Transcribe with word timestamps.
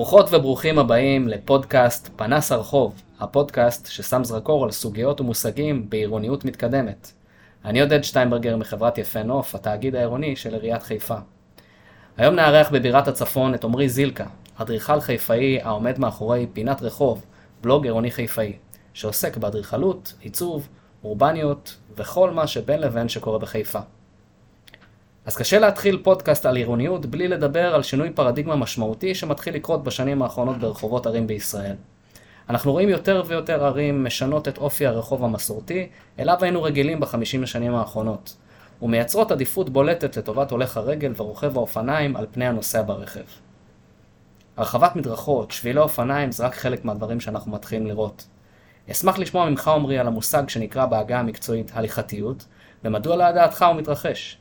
ברוכות 0.00 0.28
וברוכים 0.32 0.78
הבאים 0.78 1.28
לפודקאסט 1.28 2.10
פנס 2.16 2.52
הרחוב, 2.52 3.02
הפודקאסט 3.20 3.86
ששם 3.86 4.24
זרקור 4.24 4.64
על 4.64 4.70
סוגיות 4.70 5.20
ומושגים 5.20 5.90
בעירוניות 5.90 6.44
מתקדמת. 6.44 7.12
אני 7.64 7.80
עודד 7.80 8.04
שטיינברגר 8.04 8.56
מחברת 8.56 8.98
יפה 8.98 9.22
נוף, 9.22 9.54
התאגיד 9.54 9.94
העירוני 9.94 10.36
של 10.36 10.54
עיריית 10.54 10.82
חיפה. 10.82 11.14
היום 12.16 12.34
נארח 12.34 12.70
בבירת 12.70 13.08
הצפון 13.08 13.54
את 13.54 13.64
עמרי 13.64 13.88
זילקה, 13.88 14.26
אדריכל 14.56 15.00
חיפאי 15.00 15.60
העומד 15.62 15.98
מאחורי 15.98 16.46
פינת 16.52 16.82
רחוב, 16.82 17.24
בלוג 17.62 17.84
עירוני 17.84 18.10
חיפאי, 18.10 18.52
שעוסק 18.92 19.36
באדריכלות, 19.36 20.14
עיצוב, 20.20 20.68
אורבניות 21.04 21.76
וכל 21.96 22.30
מה 22.30 22.46
שבין 22.46 22.80
לבין 22.80 23.08
שקורה 23.08 23.38
בחיפה. 23.38 23.80
אז 25.26 25.36
קשה 25.36 25.58
להתחיל 25.58 26.00
פודקאסט 26.02 26.46
על 26.46 26.56
עירוניות 26.56 27.06
בלי 27.06 27.28
לדבר 27.28 27.74
על 27.74 27.82
שינוי 27.82 28.10
פרדיגמה 28.10 28.56
משמעותי 28.56 29.14
שמתחיל 29.14 29.54
לקרות 29.54 29.84
בשנים 29.84 30.22
האחרונות 30.22 30.58
ברחובות 30.58 31.06
ערים 31.06 31.26
בישראל. 31.26 31.76
אנחנו 32.50 32.72
רואים 32.72 32.88
יותר 32.88 33.22
ויותר 33.26 33.64
ערים 33.64 34.04
משנות 34.04 34.48
את 34.48 34.58
אופי 34.58 34.86
הרחוב 34.86 35.24
המסורתי, 35.24 35.88
אליו 36.18 36.36
היינו 36.40 36.62
רגילים 36.62 37.00
בחמישים 37.00 37.42
השנים 37.42 37.74
האחרונות, 37.74 38.36
ומייצרות 38.82 39.32
עדיפות 39.32 39.70
בולטת 39.70 40.16
לטובת 40.16 40.50
הולך 40.50 40.76
הרגל 40.76 41.12
ורוכב 41.16 41.56
האופניים 41.56 42.16
על 42.16 42.26
פני 42.32 42.46
הנוסע 42.46 42.82
ברכב. 42.82 43.24
הרחבת 44.56 44.96
מדרכות, 44.96 45.50
שבילי 45.50 45.80
אופניים 45.80 46.32
זה 46.32 46.46
רק 46.46 46.54
חלק 46.54 46.84
מהדברים 46.84 47.20
שאנחנו 47.20 47.52
מתחילים 47.52 47.86
לראות. 47.86 48.26
אשמח 48.90 49.18
לשמוע 49.18 49.50
ממך 49.50 49.68
עמרי 49.68 49.98
על 49.98 50.06
המושג 50.06 50.48
שנקרא 50.48 50.86
בעגה 50.86 51.18
המקצועית 51.18 51.70
הליכתיות, 51.74 52.44
ומדוע 52.84 53.16
לדעתך 53.16 53.62
הוא 53.62 53.76
מתרחש. 53.76 54.38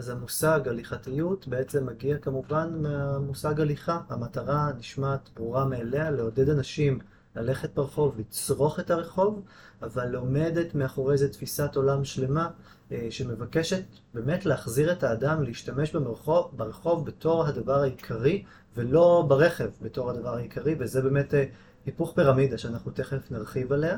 אז 0.00 0.08
המושג 0.08 0.68
הליכתיות 0.68 1.48
בעצם 1.48 1.86
מגיע 1.86 2.18
כמובן 2.18 2.82
מהמושג 2.82 3.60
הליכה. 3.60 4.00
המטרה 4.08 4.72
נשמעת 4.78 5.30
ברורה 5.36 5.64
מאליה, 5.64 6.10
לעודד 6.10 6.48
אנשים 6.48 6.98
ללכת 7.36 7.74
ברחוב, 7.74 8.14
לצרוך 8.18 8.80
את 8.80 8.90
הרחוב, 8.90 9.42
אבל 9.82 10.14
עומדת 10.14 10.74
מאחורי 10.74 11.18
זה 11.18 11.32
תפיסת 11.32 11.76
עולם 11.76 12.04
שלמה 12.04 12.50
אה, 12.92 13.06
שמבקשת 13.10 13.82
באמת 14.14 14.46
להחזיר 14.46 14.92
את 14.92 15.02
האדם 15.02 15.42
להשתמש 15.42 15.96
במרחוב, 15.96 16.50
ברחוב 16.56 17.06
בתור 17.06 17.46
הדבר 17.46 17.82
העיקרי, 17.82 18.44
ולא 18.76 19.24
ברכב 19.28 19.68
בתור 19.82 20.10
הדבר 20.10 20.36
העיקרי, 20.36 20.76
וזה 20.78 21.02
באמת 21.02 21.34
אה, 21.34 21.44
היפוך 21.86 22.12
פירמידה 22.14 22.58
שאנחנו 22.58 22.90
תכף 22.90 23.30
נרחיב 23.30 23.72
עליה. 23.72 23.96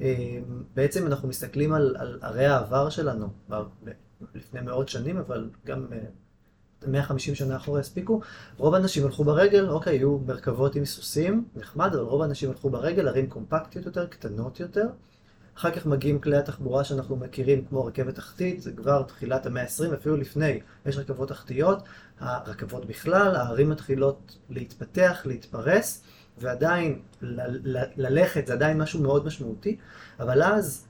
אה, 0.00 0.38
בעצם 0.74 1.06
אנחנו 1.06 1.28
מסתכלים 1.28 1.72
על, 1.72 1.96
על 1.98 2.18
ערי 2.22 2.46
העבר 2.46 2.90
שלנו, 2.90 3.28
לפני 4.34 4.60
מאות 4.60 4.88
שנים, 4.88 5.16
אבל 5.16 5.50
גם 5.66 5.86
150 6.86 7.34
שנה 7.34 7.56
אחורה 7.56 7.80
הספיקו. 7.80 8.20
רוב 8.56 8.74
האנשים 8.74 9.04
הלכו 9.04 9.24
ברגל, 9.24 9.68
אוקיי, 9.68 9.98
היו 9.98 10.18
מרכבות 10.18 10.74
עם 10.74 10.84
סוסים, 10.84 11.44
נחמד, 11.56 11.90
אבל 11.94 12.04
רוב 12.04 12.22
האנשים 12.22 12.50
הלכו 12.50 12.70
ברגל, 12.70 13.08
ערים 13.08 13.26
קומפקטיות 13.26 13.86
יותר, 13.86 14.06
קטנות 14.06 14.60
יותר. 14.60 14.86
אחר 15.56 15.70
כך 15.70 15.86
מגיעים 15.86 16.18
כלי 16.18 16.36
התחבורה 16.36 16.84
שאנחנו 16.84 17.16
מכירים, 17.16 17.64
כמו 17.64 17.84
רכבת 17.84 18.14
תחתית, 18.14 18.62
זה 18.62 18.72
כבר 18.72 19.02
תחילת 19.02 19.46
המאה 19.46 19.62
ה-20, 19.62 19.94
אפילו 19.94 20.16
לפני. 20.16 20.60
יש 20.86 20.96
רכבות 20.98 21.28
תחתיות, 21.28 21.82
הרכבות 22.20 22.86
בכלל, 22.86 23.36
הערים 23.36 23.70
מתחילות 23.70 24.36
להתפתח, 24.50 25.22
להתפרס, 25.24 26.02
ועדיין 26.38 27.02
ללכת 27.96 28.46
זה 28.46 28.52
עדיין 28.52 28.78
משהו 28.78 29.02
מאוד 29.02 29.26
משמעותי, 29.26 29.76
אבל 30.20 30.42
אז 30.42 30.86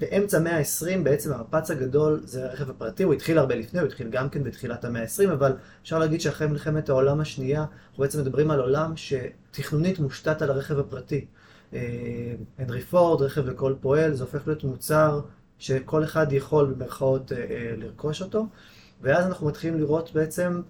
באמצע 0.00 0.36
המאה 0.36 0.58
ה-20 0.58 0.98
בעצם 1.02 1.32
המפץ 1.32 1.70
הגדול 1.70 2.20
זה 2.24 2.44
הרכב 2.44 2.70
הפרטי, 2.70 3.02
הוא 3.02 3.14
התחיל 3.14 3.38
הרבה 3.38 3.54
לפני, 3.54 3.80
הוא 3.80 3.86
התחיל 3.86 4.08
גם 4.10 4.28
כן 4.28 4.44
בתחילת 4.44 4.84
המאה 4.84 5.02
ה-20, 5.02 5.32
אבל 5.32 5.52
אפשר 5.82 5.98
להגיד 5.98 6.20
שאחרי 6.20 6.46
מלחמת 6.46 6.88
העולם 6.88 7.20
השנייה, 7.20 7.60
אנחנו 7.60 8.02
בעצם 8.02 8.20
מדברים 8.20 8.50
על 8.50 8.60
עולם 8.60 8.92
שתכנונית 8.96 9.98
מושתת 9.98 10.42
על 10.42 10.50
הרכב 10.50 10.78
הפרטי. 10.78 11.26
אה, 11.74 12.34
הנרי 12.58 12.80
פורד, 12.80 13.22
רכב 13.22 13.46
לכל 13.46 13.74
פועל, 13.80 14.14
זה 14.14 14.24
הופך 14.24 14.46
להיות 14.46 14.64
מוצר 14.64 15.20
שכל 15.58 16.04
אחד 16.04 16.32
יכול 16.32 16.66
במרכאות 16.66 17.32
אה, 17.32 17.38
אה, 17.38 17.74
לרכוש 17.76 18.22
אותו, 18.22 18.46
ואז 19.02 19.26
אנחנו 19.26 19.46
מתחילים 19.46 19.78
לראות 19.78 20.10
בעצם 20.14 20.62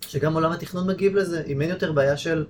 שגם 0.00 0.34
עולם 0.34 0.52
התכנון 0.52 0.90
מגיב 0.90 1.16
לזה, 1.16 1.42
אם 1.46 1.62
אין 1.62 1.70
יותר 1.70 1.92
בעיה 1.92 2.16
של 2.16 2.46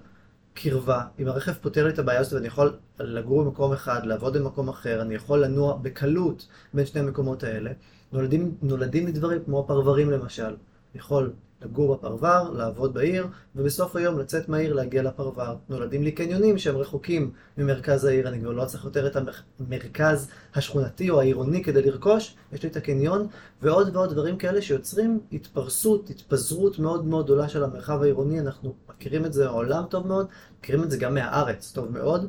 קרבה, 0.54 1.00
אם 1.18 1.28
הרכב 1.28 1.52
פותר 1.52 1.84
לי 1.84 1.92
את 1.92 1.98
הבעיה 1.98 2.20
הזאת 2.20 2.32
ואני 2.32 2.46
יכול 2.46 2.72
לגור 3.00 3.44
במקום 3.44 3.72
אחד, 3.72 4.06
לעבוד 4.06 4.36
במקום 4.36 4.68
אחר, 4.68 5.02
אני 5.02 5.14
יכול 5.14 5.44
לנוע 5.44 5.78
בקלות 5.82 6.46
בין 6.74 6.86
שני 6.86 7.00
המקומות 7.00 7.42
האלה, 7.42 7.70
נולדים, 8.12 8.54
נולדים 8.62 9.06
לי 9.06 9.12
דברים 9.12 9.44
כמו 9.44 9.64
פרברים 9.66 10.10
למשל. 10.10 10.44
אני 10.44 10.54
יכול 10.94 11.32
לגור 11.62 11.96
בפרבר, 11.96 12.50
לעבוד 12.50 12.94
בעיר, 12.94 13.26
ובסוף 13.56 13.96
היום 13.96 14.18
לצאת 14.18 14.48
מהעיר 14.48 14.72
להגיע 14.72 15.02
לפרבר. 15.02 15.56
נולדים 15.68 16.02
לי 16.02 16.12
קניונים 16.12 16.58
שהם 16.58 16.76
רחוקים 16.76 17.30
ממרכז 17.58 18.04
העיר, 18.04 18.28
אני 18.28 18.40
כבר 18.40 18.52
לא 18.52 18.64
צריך 18.64 18.84
יותר 18.84 19.06
את 19.06 19.16
המרכז 19.60 20.28
השכונתי 20.54 21.10
או 21.10 21.20
העירוני 21.20 21.64
כדי 21.64 21.82
לרכוש, 21.82 22.36
יש 22.52 22.62
לי 22.62 22.68
את 22.68 22.76
הקניון, 22.76 23.26
ועוד 23.62 23.96
ועוד 23.96 24.10
דברים 24.10 24.36
כאלה 24.36 24.62
שיוצרים 24.62 25.20
התפרסות, 25.32 26.10
התפזרות 26.10 26.78
מאוד 26.78 27.06
מאוד 27.06 27.24
גדולה 27.24 27.48
של 27.48 27.64
המרחב 27.64 28.02
העירוני, 28.02 28.40
אנחנו 28.40 28.74
מכירים 29.02 29.24
את 29.24 29.32
זה 29.32 29.44
מהעולם 29.44 29.84
טוב 29.90 30.06
מאוד, 30.06 30.26
מכירים 30.60 30.82
את 30.82 30.90
זה 30.90 30.96
גם 30.96 31.14
מהארץ 31.14 31.72
טוב 31.74 31.92
מאוד. 31.92 32.26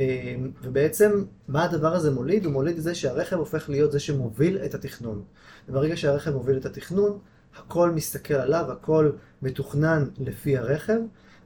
אה, 0.00 0.34
ובעצם, 0.62 1.24
מה 1.48 1.64
הדבר 1.64 1.94
הזה 1.94 2.10
מוליד? 2.10 2.44
הוא 2.44 2.52
מוליד 2.52 2.76
את 2.76 2.82
זה 2.82 2.94
שהרכב 2.94 3.36
הופך 3.36 3.68
להיות 3.68 3.92
זה 3.92 4.00
שמוביל 4.00 4.58
את 4.64 4.74
התכנון. 4.74 5.22
וברגע 5.68 5.96
שהרכב 5.96 6.30
מוביל 6.30 6.56
את 6.56 6.66
התכנון, 6.66 7.18
הכל 7.56 7.90
מסתכל 7.90 8.34
עליו, 8.34 8.72
הכל 8.72 9.10
מתוכנן 9.42 10.04
לפי 10.18 10.56
הרכב, 10.56 10.98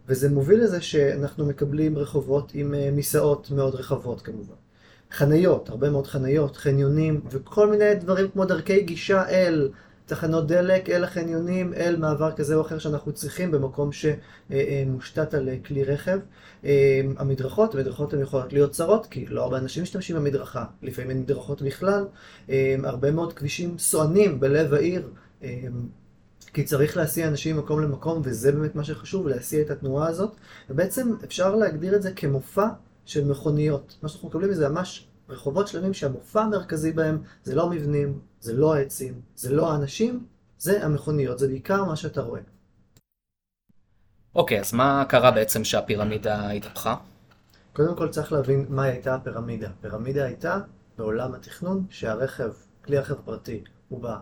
וזה 0.09 0.29
מוביל 0.31 0.63
לזה 0.63 0.81
שאנחנו 0.81 1.47
מקבלים 1.47 1.99
רחובות 1.99 2.51
עם 2.55 2.75
אה, 2.75 2.91
מיסעות 2.93 3.51
מאוד 3.51 3.75
רחבות 3.75 4.23
כמובן. 4.23 4.55
חניות, 5.13 5.69
הרבה 5.69 5.91
מאוד 5.91 6.07
חניות, 6.07 6.57
חניונים, 6.57 7.21
וכל 7.31 7.71
מיני 7.71 7.95
דברים 7.95 8.29
כמו 8.31 8.45
דרכי 8.45 8.83
גישה 8.83 9.29
אל 9.29 9.69
תחנות 10.07 10.47
דלק, 10.47 10.91
אל 10.91 11.05
החניונים, 11.05 11.75
אל 11.75 11.97
מעבר 11.97 12.33
כזה 12.33 12.55
או 12.55 12.61
אחר 12.61 12.79
שאנחנו 12.79 13.13
צריכים 13.13 13.51
במקום 13.51 13.91
שמושתת 13.93 15.35
על 15.35 15.49
כלי 15.67 15.85
רכב. 15.85 16.19
המדרכות, 17.17 17.75
המדרכות 17.75 18.13
הן 18.15 18.21
יכולות 18.21 18.53
להיות 18.53 18.71
צרות, 18.71 19.07
כי 19.07 19.27
לא 19.27 19.43
הרבה 19.43 19.59
אנשים 19.59 19.83
משתמשים 19.83 20.17
במדרכה, 20.17 20.65
לפעמים 20.83 21.11
אין 21.11 21.21
מדרכות 21.21 21.63
בכלל. 21.63 22.05
הרבה 22.85 23.11
מאוד 23.11 23.33
כבישים 23.33 23.79
סוענים 23.79 24.41
בלב 24.41 24.75
העיר. 24.75 25.11
כי 26.53 26.65
צריך 26.65 26.97
להסיע 26.97 27.29
אנשים 27.29 27.57
ממקום 27.57 27.83
למקום, 27.83 28.21
וזה 28.25 28.53
באמת 28.53 28.75
מה 28.75 28.85
שחשוב, 28.85 29.29
להסיע 29.29 29.61
את 29.61 29.71
התנועה 29.71 30.09
הזאת. 30.09 30.31
ובעצם 30.71 31.15
אפשר 31.25 31.57
להגדיר 31.57 31.97
את 31.97 32.03
זה 32.03 32.13
כמופע 32.13 32.67
של 33.05 33.25
מכוניות. 33.25 33.97
מה 34.03 34.09
שאנחנו 34.09 34.29
מקבלים 34.29 34.53
זה 34.53 34.69
ממש 34.69 35.07
רחובות 35.29 35.69
שלמים 35.69 35.95
שהמופע 35.95 36.43
המרכזי 36.43 36.93
בהם 36.93 37.19
זה 37.45 37.55
לא 37.55 37.71
מבנים, 37.71 38.19
זה 38.47 38.53
לא 38.53 38.75
העצים, 38.75 39.21
זה 39.37 39.55
לא 39.55 39.73
האנשים, 39.73 40.27
זה 40.59 40.85
המכוניות, 40.85 41.39
זה 41.39 41.49
בעיקר 41.49 41.85
מה 41.85 41.97
שאתה 41.97 42.23
רואה. 42.23 42.41
אוקיי, 44.35 44.59
okay, 44.59 44.61
אז 44.61 44.73
מה 44.73 45.05
קרה 45.09 45.31
בעצם 45.31 45.65
שהפירמידה 45.65 46.51
התהפכה? 46.51 46.97
קודם 47.73 47.97
כל 47.97 48.09
צריך 48.09 48.33
להבין 48.33 48.67
מה 48.69 48.83
הייתה 48.83 49.15
הפירמידה. 49.15 49.69
הפירמידה 49.69 50.25
הייתה 50.25 50.61
בעולם 50.99 51.35
התכנון 51.35 51.87
שהרכב, 51.91 52.53
כלי 52.85 52.99
רכב 52.99 53.15
פרטי, 53.25 53.65
הוא 53.89 54.03
בא 54.03 54.19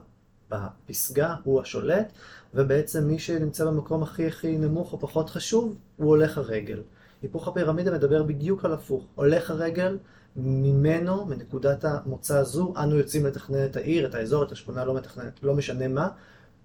בפסגה, 0.49 1.35
הוא 1.45 1.61
השולט, 1.61 2.12
ובעצם 2.55 3.05
מי 3.05 3.19
שנמצא 3.19 3.65
במקום 3.65 4.03
הכי 4.03 4.27
הכי 4.27 4.59
נמוך 4.59 4.93
או 4.93 5.00
פחות 5.00 5.31
חשוב, 5.31 5.76
הוא 5.97 6.09
הולך 6.09 6.38
הרגל. 6.38 6.82
היפוך 7.25 7.49
הפירמידה 7.49 7.93
מדבר 7.93 8.23
בדיוק 8.23 8.65
על 8.65 8.73
הפוך. 8.73 9.06
הולך 9.15 9.50
הרגל, 9.50 9.99
ממנו, 10.37 11.26
מנקודת 11.26 11.85
המוצא 11.85 12.38
הזו, 12.38 12.75
אנו 12.76 12.97
יוצאים 12.97 13.26
לתכנן 13.26 13.65
את 13.65 13.76
העיר, 13.76 14.06
את 14.06 14.15
האזור, 14.15 14.43
את 14.43 14.53
השכונה, 14.53 14.85
לא, 14.85 14.94
מתכננת, 14.94 15.43
לא 15.43 15.55
משנה 15.55 15.88
מה, 15.88 16.09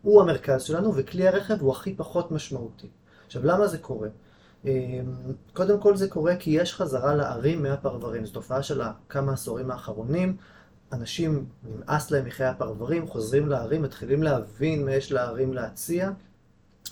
הוא 0.02 0.22
המרכז 0.22 0.64
שלנו, 0.64 0.96
וכלי 0.96 1.28
הרכב 1.28 1.62
הוא 1.62 1.72
הכי 1.72 1.96
פחות 1.96 2.32
משמעותי. 2.32 2.88
עכשיו, 3.26 3.46
למה 3.46 3.68
זה 3.68 3.78
קורה? 3.78 4.08
אמ, 4.66 4.70
קודם 5.54 5.80
כל 5.80 5.96
זה 5.96 6.10
קורה 6.10 6.36
כי 6.36 6.52
יש 6.52 6.74
חזרה 6.74 7.16
לערים 7.16 7.64
מהפרברים. 7.64 8.26
זו 8.26 8.34
תופעה 8.34 8.64
של 8.64 8.82
כמה 9.10 9.34
עשורים 9.34 9.72
האחרונים. 9.72 10.38
אנשים, 10.94 11.46
נמאס 11.64 12.12
להם 12.12 12.26
מחיי 12.26 12.46
הפרברים, 12.46 13.08
חוזרים 13.08 13.48
לערים, 13.48 13.82
מתחילים 13.82 14.24
להבין 14.24 14.86
מה 14.86 14.92
יש 14.92 15.12
לערים 15.12 15.54
להציע, 15.54 16.12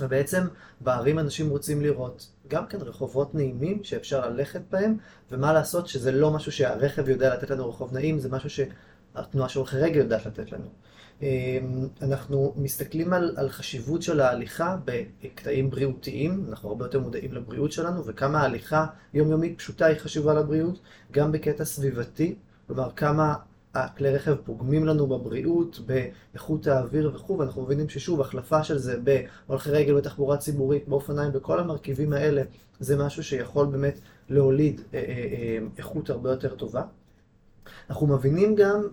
ובעצם 0.01 0.47
בערים 0.81 1.19
אנשים 1.19 1.49
רוצים 1.49 1.81
לראות 1.81 2.31
גם 2.47 2.67
כן 2.67 2.77
רחובות 2.81 3.35
נעימים 3.35 3.83
שאפשר 3.83 4.29
ללכת 4.29 4.61
בהם, 4.71 4.97
ומה 5.31 5.53
לעשות 5.53 5.87
שזה 5.87 6.11
לא 6.11 6.31
משהו 6.31 6.51
שהרכב 6.51 7.09
יודע 7.09 7.33
לתת 7.33 7.49
לנו 7.49 7.69
רחוב 7.69 7.93
נעים, 7.93 8.19
זה 8.19 8.29
משהו 8.29 8.49
שהתנועה 8.49 9.49
של 9.49 9.59
הולכי 9.59 9.77
רגל 9.77 9.99
יודעת 9.99 10.25
לתת 10.25 10.51
לנו. 10.51 10.67
אמ, 11.21 11.87
אנחנו 12.01 12.53
מסתכלים 12.57 13.13
על, 13.13 13.35
על 13.37 13.49
חשיבות 13.49 14.01
של 14.01 14.19
ההליכה 14.19 14.77
בקטעים 14.85 15.69
בריאותיים, 15.69 16.45
אנחנו 16.49 16.69
הרבה 16.69 16.85
יותר 16.85 16.99
מודעים 16.99 17.33
לבריאות 17.33 17.71
שלנו, 17.71 18.05
וכמה 18.05 18.41
ההליכה 18.41 18.85
יומיומית 19.13 19.57
פשוטה 19.57 19.85
היא 19.85 19.97
חשובה 19.97 20.33
לבריאות, 20.33 20.79
גם 21.11 21.31
בקטע 21.31 21.65
סביבתי, 21.65 22.35
כלומר 22.67 22.91
כמה 22.95 23.35
הכלי 23.73 24.15
רכב 24.15 24.35
פוגמים 24.35 24.85
לנו 24.85 25.07
בבריאות, 25.07 25.79
באיכות 25.85 26.67
האוויר 26.67 27.11
וכו', 27.15 27.37
ואנחנו 27.37 27.63
מבינים 27.63 27.89
ששוב, 27.89 28.21
החלפה 28.21 28.63
של 28.63 28.77
זה 28.77 28.97
בהולכי 29.47 29.69
רגל, 29.69 29.95
בתחבורה 29.95 30.37
ציבורית, 30.37 30.87
באופניים, 30.87 31.31
בכל 31.31 31.59
המרכיבים 31.59 32.13
האלה, 32.13 32.41
זה 32.79 32.97
משהו 32.97 33.23
שיכול 33.23 33.65
באמת 33.65 33.99
להוליד 34.29 34.81
אה, 34.93 34.99
אה, 34.99 35.03
אה, 35.07 35.57
איכות 35.77 36.09
הרבה 36.09 36.29
יותר 36.31 36.55
טובה. 36.55 36.81
אנחנו 37.89 38.07
מבינים 38.07 38.55
גם 38.55 38.87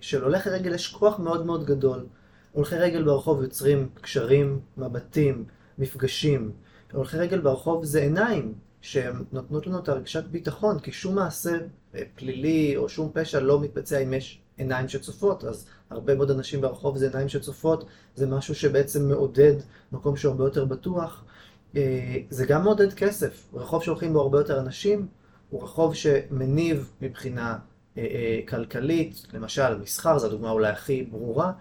שלהולכי 0.00 0.50
רגל 0.50 0.74
יש 0.74 0.88
כוח 0.88 1.18
מאוד 1.18 1.46
מאוד 1.46 1.64
גדול. 1.64 2.06
הולכי 2.52 2.76
רגל 2.76 3.04
ברחוב 3.04 3.42
יוצרים 3.42 3.88
קשרים, 4.00 4.60
מבטים, 4.76 5.44
מפגשים. 5.78 6.52
הולכי 6.92 7.16
רגל 7.16 7.40
ברחוב 7.40 7.84
זה 7.84 8.02
עיניים, 8.02 8.54
שהן 8.86 9.24
נותנות 9.32 9.66
לנו 9.66 9.78
את 9.78 9.88
הרגשת 9.88 10.24
ביטחון, 10.24 10.78
כי 10.78 10.92
שום 10.92 11.14
מעשה 11.14 11.58
פלילי 12.14 12.76
או 12.76 12.88
שום 12.88 13.10
פשע 13.14 13.40
לא 13.40 13.60
מתבצע 13.60 13.98
אם 13.98 14.12
יש 14.12 14.40
עיניים 14.56 14.88
שצופות, 14.88 15.44
אז 15.44 15.66
הרבה 15.90 16.14
מאוד 16.14 16.30
אנשים 16.30 16.60
ברחוב 16.60 16.98
זה 16.98 17.06
עיניים 17.06 17.28
שצופות, 17.28 17.84
זה 18.14 18.26
משהו 18.26 18.54
שבעצם 18.54 19.08
מעודד 19.08 19.54
מקום 19.92 20.16
שהוא 20.16 20.30
הרבה 20.30 20.44
יותר 20.44 20.64
בטוח. 20.64 21.24
אה, 21.76 22.16
זה 22.30 22.46
גם 22.46 22.62
מעודד 22.62 22.92
כסף, 22.92 23.48
רחוב 23.54 23.82
שהולכים 23.82 24.12
בו 24.12 24.20
הרבה 24.20 24.38
יותר 24.38 24.60
אנשים, 24.60 25.06
הוא 25.50 25.62
רחוב 25.62 25.94
שמניב 25.94 26.92
מבחינה 27.02 27.58
אה, 27.98 28.02
אה, 28.02 28.40
כלכלית, 28.48 29.26
למשל 29.32 29.78
מסחר, 29.78 30.18
זו 30.18 30.26
הדוגמה 30.26 30.50
אולי 30.50 30.68
הכי 30.68 31.02
ברורה, 31.02 31.52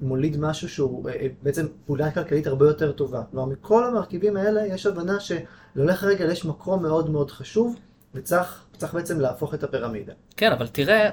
מוליד 0.00 0.36
משהו 0.40 0.68
שהוא 0.68 1.08
בעצם 1.42 1.66
פעולה 1.86 2.10
כלכלית 2.10 2.46
הרבה 2.46 2.66
יותר 2.66 2.92
טובה. 2.92 3.22
כלומר, 3.30 3.52
מכל 3.52 3.84
המרכיבים 3.84 4.36
האלה 4.36 4.66
יש 4.66 4.86
הבנה 4.86 5.18
שלהולך 5.20 6.04
רגל 6.04 6.30
יש 6.30 6.44
מקום 6.44 6.82
מאוד 6.82 7.10
מאוד 7.10 7.30
חשוב, 7.30 7.76
וצריך 8.14 8.64
בעצם 8.92 9.20
להפוך 9.20 9.54
את 9.54 9.64
הפירמידה. 9.64 10.12
כן, 10.36 10.52
אבל 10.52 10.68
תראה, 10.68 11.10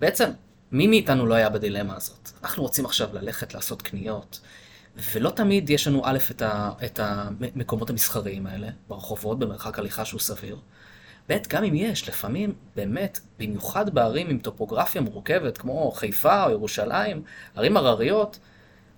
בעצם 0.00 0.30
מי 0.72 0.86
מאיתנו 0.86 1.26
לא 1.26 1.34
היה 1.34 1.48
בדילמה 1.48 1.96
הזאת? 1.96 2.30
אנחנו 2.42 2.62
רוצים 2.62 2.84
עכשיו 2.84 3.08
ללכת 3.12 3.54
לעשות 3.54 3.82
קניות, 3.82 4.40
ולא 5.12 5.30
תמיד 5.30 5.70
יש 5.70 5.88
לנו 5.88 6.02
א', 6.04 6.18
את, 6.30 6.42
ה, 6.42 6.70
את 6.84 7.00
המקומות 7.02 7.90
המסחריים 7.90 8.46
האלה, 8.46 8.68
ברחובות, 8.88 9.38
במרחק 9.38 9.78
הליכה 9.78 10.04
שהוא 10.04 10.20
סביר. 10.20 10.56
ב', 11.28 11.36
גם 11.48 11.64
אם 11.64 11.74
יש, 11.74 12.08
לפעמים 12.08 12.54
באמת, 12.76 13.20
במיוחד 13.38 13.94
בערים 13.94 14.28
עם 14.28 14.38
טופוגרפיה 14.38 15.00
מורכבת, 15.00 15.58
כמו 15.58 15.90
חיפה 15.90 16.44
או 16.44 16.50
ירושלים, 16.50 17.22
ערים 17.54 17.76
הרריות, 17.76 18.38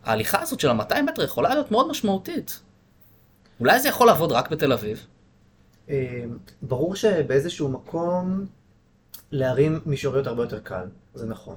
ההליכה 0.05 0.41
הזאת 0.41 0.61
של 0.61 0.69
ה-200 0.69 1.03
מטר 1.03 1.25
יכולה 1.25 1.49
להיות 1.49 1.71
מאוד 1.71 1.89
משמעותית. 1.89 2.61
אולי 3.61 3.81
זה 3.81 3.89
יכול 3.89 4.07
לעבוד 4.07 4.33
רק 4.33 4.51
בתל 4.51 4.73
אביב? 4.73 5.07
אה, 5.91 6.25
ברור 6.63 6.97
שבאיזשהו 6.97 7.69
מקום 7.69 8.47
לערים 9.33 9.81
מישוריות 9.87 10.27
הרבה 10.27 10.43
יותר 10.43 10.59
קל, 10.59 10.87
זה 11.15 11.27
נכון. 11.27 11.57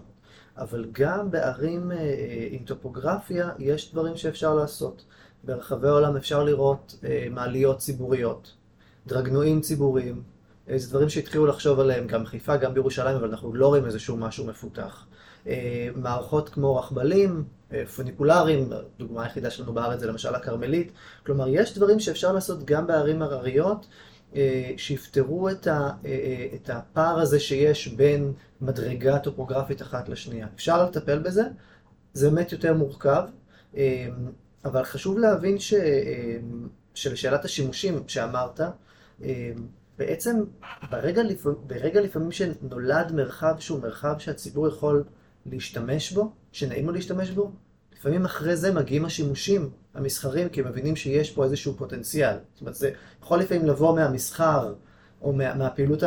אבל 0.58 0.86
גם 0.92 1.32
בערים 1.32 1.92
אה, 1.92 1.98
אה, 1.98 2.48
עם 2.52 2.64
טופוגרפיה 2.66 3.50
יש 3.60 3.92
דברים 3.92 4.18
שאפשר 4.18 4.54
לעשות. 4.56 5.06
ברחבי 5.44 5.88
העולם 5.88 6.18
אפשר 6.18 6.44
לראות 6.44 7.00
מעליות 7.32 7.78
ציבוריות, 7.78 8.54
דרגנועים 9.08 9.62
ציבוריים, 9.62 10.22
זה 10.76 10.90
דברים 10.90 11.10
שהתחילו 11.10 11.46
לחשוב 11.46 11.80
עליהם 11.80 12.08
גם 12.08 12.24
בחיפה, 12.24 12.58
גם 12.58 12.74
בירושלים, 12.74 13.16
אבל 13.16 13.30
אנחנו 13.30 13.54
לא 13.54 13.68
רואים 13.68 13.86
איזשהו 13.86 14.18
משהו 14.18 14.46
מפותח. 14.46 15.06
מערכות 15.96 16.50
כמו 16.50 16.76
רכבלים, 16.76 17.44
פוניקולריים, 17.96 18.70
דוגמה 19.00 19.24
היחידה 19.24 19.50
שלנו 19.50 19.74
בארץ 19.74 20.00
זה 20.00 20.08
למשל 20.08 20.36
הכרמלית. 20.36 20.92
כלומר, 21.26 21.48
יש 21.48 21.78
דברים 21.78 22.00
שאפשר 22.00 22.32
לעשות 22.32 22.66
גם 22.66 22.88
בערים 22.88 23.22
הרריות, 23.22 23.86
אה, 24.36 24.72
שיפתרו 24.78 25.50
את, 25.50 25.68
ה, 25.68 25.72
אה, 25.72 25.90
אה, 26.06 26.48
את 26.56 26.70
הפער 26.70 27.20
הזה 27.20 27.40
שיש 27.40 27.88
בין 27.88 28.34
מדרגה 28.62 29.20
טופוגרפית 29.20 29.82
אחת 29.82 30.10
לשנייה. 30.10 30.48
אפשר 30.56 30.84
לטפל 30.84 31.20
בזה, 31.20 31.44
זה 32.14 32.30
באמת 32.30 32.52
יותר 32.52 32.74
מורכב, 32.74 33.24
אבל 34.66 34.84
חשוב 34.84 35.18
להבין 35.18 35.60
ש, 35.60 35.74
שלשאלת 36.94 37.46
השימושים 37.46 38.04
שאמרת, 38.08 38.60
בעצם 39.98 40.44
ברגע, 40.90 41.22
ברגע 41.68 42.02
לפעמים 42.02 42.32
שנולד 42.32 43.12
מרחב 43.12 43.56
שהוא 43.60 43.82
מרחב 43.82 44.16
שהציבור 44.18 44.68
יכול 44.68 45.04
להשתמש 45.46 46.12
בו, 46.12 46.32
שנעים 46.52 46.88
לו 46.88 46.92
להשתמש 46.92 47.32
בו, 47.32 47.52
לפעמים 47.98 48.26
אחרי 48.26 48.56
זה 48.56 48.74
מגיעים 48.74 49.06
השימושים 49.06 49.70
המסחרים, 49.94 50.50
כי 50.50 50.62
הם 50.62 50.68
מבינים 50.68 50.96
שיש 50.96 51.32
פה 51.32 51.44
איזשהו 51.44 51.74
פוטנציאל. 51.74 52.36
זאת 52.54 52.62
אומרת, 52.62 52.76
זה 52.76 52.92
יכול 53.24 53.40
לפעמים 53.40 53.66
לבוא 53.66 53.96
מהמסחר, 53.96 54.74
או 55.22 55.34
מה, 55.34 55.56
מהפעילות, 55.56 56.04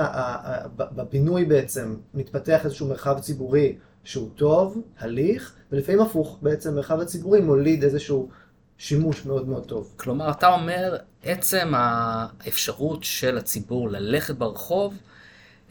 בבינוי 0.76 1.44
בעצם, 1.44 1.96
מתפתח 2.14 2.60
איזשהו 2.64 2.88
מרחב 2.88 3.20
ציבורי 3.20 3.76
שהוא 4.04 4.30
טוב, 4.34 4.82
הליך, 4.98 5.54
ולפעמים 5.72 6.00
הפוך, 6.00 6.38
בעצם 6.42 6.74
מרחב 6.74 7.00
הציבורי 7.00 7.40
מוליד 7.40 7.84
איזשהו 7.84 8.28
שימוש 8.78 9.24
מאוד 9.24 9.48
מאוד 9.48 9.64
טוב. 9.64 9.94
כלומר, 9.96 10.30
אתה 10.30 10.48
אומר, 10.48 10.96
עצם 11.22 11.72
האפשרות 11.76 13.04
של 13.04 13.38
הציבור 13.38 13.90
ללכת 13.90 14.34
ברחוב, 14.34 14.98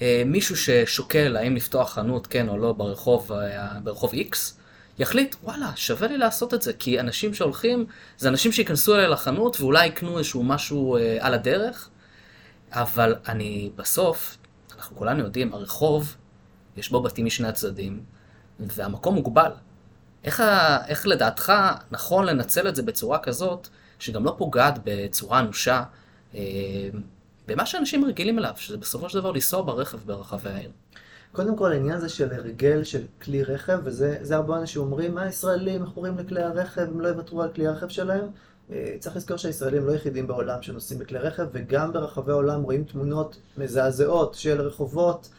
אה, 0.01 0.23
מישהו 0.25 0.57
ששוקל 0.57 1.35
האם 1.35 1.55
לפתוח 1.55 1.93
חנות, 1.93 2.27
כן 2.27 2.49
או 2.49 2.57
לא, 2.57 2.73
ברחוב, 2.73 3.31
אה, 3.31 3.79
ברחוב 3.83 4.11
X, 4.13 4.35
יחליט, 4.99 5.35
וואלה, 5.43 5.71
שווה 5.75 6.07
לי 6.07 6.17
לעשות 6.17 6.53
את 6.53 6.61
זה, 6.61 6.73
כי 6.73 6.99
אנשים 6.99 7.33
שהולכים, 7.33 7.85
זה 8.17 8.29
אנשים 8.29 8.51
שייכנסו 8.51 8.95
אליי 8.95 9.07
לחנות 9.07 9.61
ואולי 9.61 9.87
יקנו 9.87 10.17
איזשהו 10.17 10.43
משהו 10.43 10.97
אה, 10.97 11.17
על 11.19 11.33
הדרך, 11.33 11.89
אבל 12.71 13.15
אני 13.27 13.71
בסוף, 13.75 14.37
אנחנו 14.75 14.97
כולנו 14.97 15.23
יודעים, 15.23 15.53
הרחוב, 15.53 16.15
יש 16.77 16.89
בו 16.89 17.01
בתים 17.01 17.25
משני 17.25 17.47
הצדדים, 17.47 18.03
והמקום 18.59 19.15
מוגבל. 19.15 19.51
איך, 20.23 20.39
ה, 20.39 20.77
איך 20.87 21.07
לדעתך 21.07 21.53
נכון 21.91 22.25
לנצל 22.25 22.67
את 22.67 22.75
זה 22.75 22.83
בצורה 22.83 23.19
כזאת, 23.19 23.67
שגם 23.99 24.25
לא 24.25 24.35
פוגעת 24.37 24.79
בצורה 24.83 25.39
אנושה 25.39 25.83
אה, 26.35 26.41
במה 27.47 27.65
שאנשים 27.65 28.05
רגילים 28.05 28.39
אליו, 28.39 28.53
שזה 28.55 28.77
בסופו 28.77 29.09
של 29.09 29.19
דבר 29.19 29.31
לנסוע 29.31 29.61
ברכב 29.61 29.97
ברחבי 30.05 30.49
העיר? 30.49 30.71
קודם 31.31 31.57
כל 31.57 31.71
העניין 31.71 31.97
הזה 31.97 32.09
של 32.09 32.33
הרגל 32.33 32.83
של 32.83 33.01
כלי 33.21 33.43
רכב, 33.43 33.79
וזה 33.83 34.35
הרבה 34.35 34.57
אנשים 34.57 34.81
אומרים, 34.81 35.15
מה 35.15 35.27
ישראלים 35.27 35.83
מכורים 35.83 36.17
לכלי 36.17 36.41
הרכב, 36.41 36.81
הם 36.81 37.01
לא 37.01 37.07
יוותרו 37.07 37.41
על 37.41 37.49
כלי 37.55 37.67
הרכב 37.67 37.87
שלהם. 37.87 38.25
אה, 38.71 38.95
צריך 38.99 39.15
לזכור 39.15 39.37
שהישראלים 39.37 39.87
לא 39.87 39.91
יחידים 39.91 40.27
בעולם 40.27 40.61
שנוסעים 40.61 40.99
בכלי 40.99 41.19
רכב, 41.19 41.47
וגם 41.51 41.93
ברחבי 41.93 42.31
העולם 42.31 42.61
רואים 42.61 42.83
תמונות 42.83 43.37
מזעזעות 43.57 44.33
של 44.33 44.61
רחובות 44.61 45.29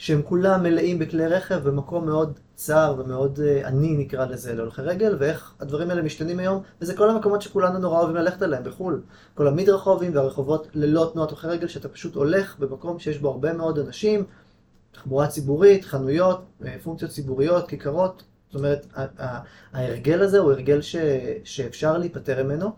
שהם 0.00 0.22
כולם 0.22 0.62
מלאים 0.62 0.98
בכלי 0.98 1.26
רכב 1.26 1.68
במקום 1.68 2.06
מאוד 2.06 2.38
צר 2.54 2.94
ומאוד 2.98 3.38
uh, 3.38 3.66
עני 3.66 3.96
נקרא 3.96 4.26
לזה 4.26 4.54
להולכי 4.54 4.82
רגל, 4.82 5.16
ואיך 5.18 5.54
הדברים 5.60 5.90
האלה 5.90 6.02
משתנים 6.02 6.38
היום, 6.38 6.62
וזה 6.80 6.96
כל 6.96 7.10
המקומות 7.10 7.42
שכולנו 7.42 7.78
נורא 7.78 7.98
אוהבים 7.98 8.16
ללכת 8.16 8.42
אליהם 8.42 8.64
בחו"ל. 8.64 9.02
כל 9.34 9.48
המדרחובים 9.48 10.14
והרחובות 10.14 10.66
ללא 10.74 11.10
תנועת 11.12 11.30
הולכי 11.30 11.46
רגל, 11.46 11.68
שאתה 11.68 11.88
פשוט 11.88 12.14
הולך 12.14 12.58
במקום 12.58 12.98
שיש 12.98 13.18
בו 13.18 13.28
הרבה 13.28 13.52
מאוד 13.52 13.78
אנשים, 13.78 14.24
תחבורה 14.92 15.26
ציבורית, 15.26 15.84
חנויות, 15.84 16.44
אה, 16.64 16.76
פונקציות 16.82 17.10
ציבוריות, 17.10 17.68
כיכרות. 17.68 18.22
זאת 18.50 18.54
אומרת, 18.54 18.86
ההרגל 19.72 20.22
הזה 20.22 20.38
הוא 20.38 20.52
הרגל 20.52 20.82
ש, 20.82 20.96
שאפשר 21.44 21.98
להיפטר 21.98 22.44
ממנו, 22.44 22.70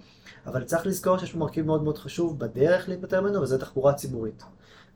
אבל 0.46 0.64
צריך 0.64 0.86
לזכור 0.86 1.18
שיש 1.18 1.32
פה 1.32 1.38
מרכיב 1.38 1.66
מאוד 1.66 1.82
מאוד 1.82 1.98
חשוב 1.98 2.38
בדרך 2.38 2.88
להיפטר 2.88 3.20
ממנו, 3.20 3.42
וזה 3.42 3.58
תחבורה 3.58 3.92
ציבורית. 3.92 4.42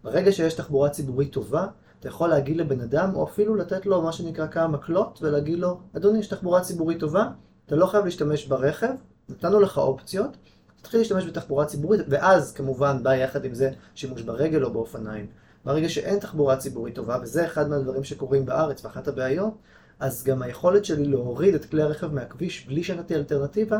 ברגע 0.04 0.32
שיש 0.32 0.54
תחבורה 0.54 0.90
ציבורית 0.90 1.32
טובה, 1.32 1.66
אתה 2.00 2.08
יכול 2.08 2.28
להגיד 2.28 2.56
לבן 2.56 2.80
אדם, 2.80 3.14
או 3.14 3.24
אפילו 3.24 3.54
לתת 3.54 3.86
לו 3.86 4.02
מה 4.02 4.12
שנקרא 4.12 4.46
כמה 4.46 4.68
מקלות, 4.68 5.18
ולהגיד 5.22 5.58
לו, 5.58 5.80
אדוני, 5.96 6.18
יש 6.18 6.26
תחבורה 6.26 6.60
ציבורית 6.60 7.00
טובה, 7.00 7.28
אתה 7.66 7.76
לא 7.76 7.86
חייב 7.86 8.04
להשתמש 8.04 8.46
ברכב, 8.46 8.92
נתנו 9.28 9.60
לך 9.60 9.78
אופציות, 9.78 10.36
תתחיל 10.76 11.00
להשתמש 11.00 11.24
בתחבורה 11.24 11.64
ציבורית, 11.64 12.00
ואז 12.08 12.52
כמובן 12.52 13.02
בא 13.02 13.14
יחד 13.14 13.44
עם 13.44 13.54
זה 13.54 13.70
שימוש 13.94 14.22
ברגל 14.22 14.64
או 14.64 14.72
באופניים. 14.72 15.26
ברגע 15.64 15.88
שאין 15.88 16.18
תחבורה 16.18 16.56
ציבורית 16.56 16.94
טובה, 16.94 17.18
וזה 17.22 17.46
אחד 17.46 17.68
מהדברים 17.68 18.04
שקורים 18.04 18.46
בארץ 18.46 18.84
ואחת 18.84 19.08
הבעיות, 19.08 19.54
אז 20.00 20.24
גם 20.24 20.42
היכולת 20.42 20.84
שלי 20.84 21.04
להוריד 21.04 21.54
את 21.54 21.64
כלי 21.64 21.82
הרכב 21.82 22.14
מהכביש 22.14 22.66
בלי 22.66 22.82
שנתי 22.82 23.14
אלטרנטיבה, 23.14 23.78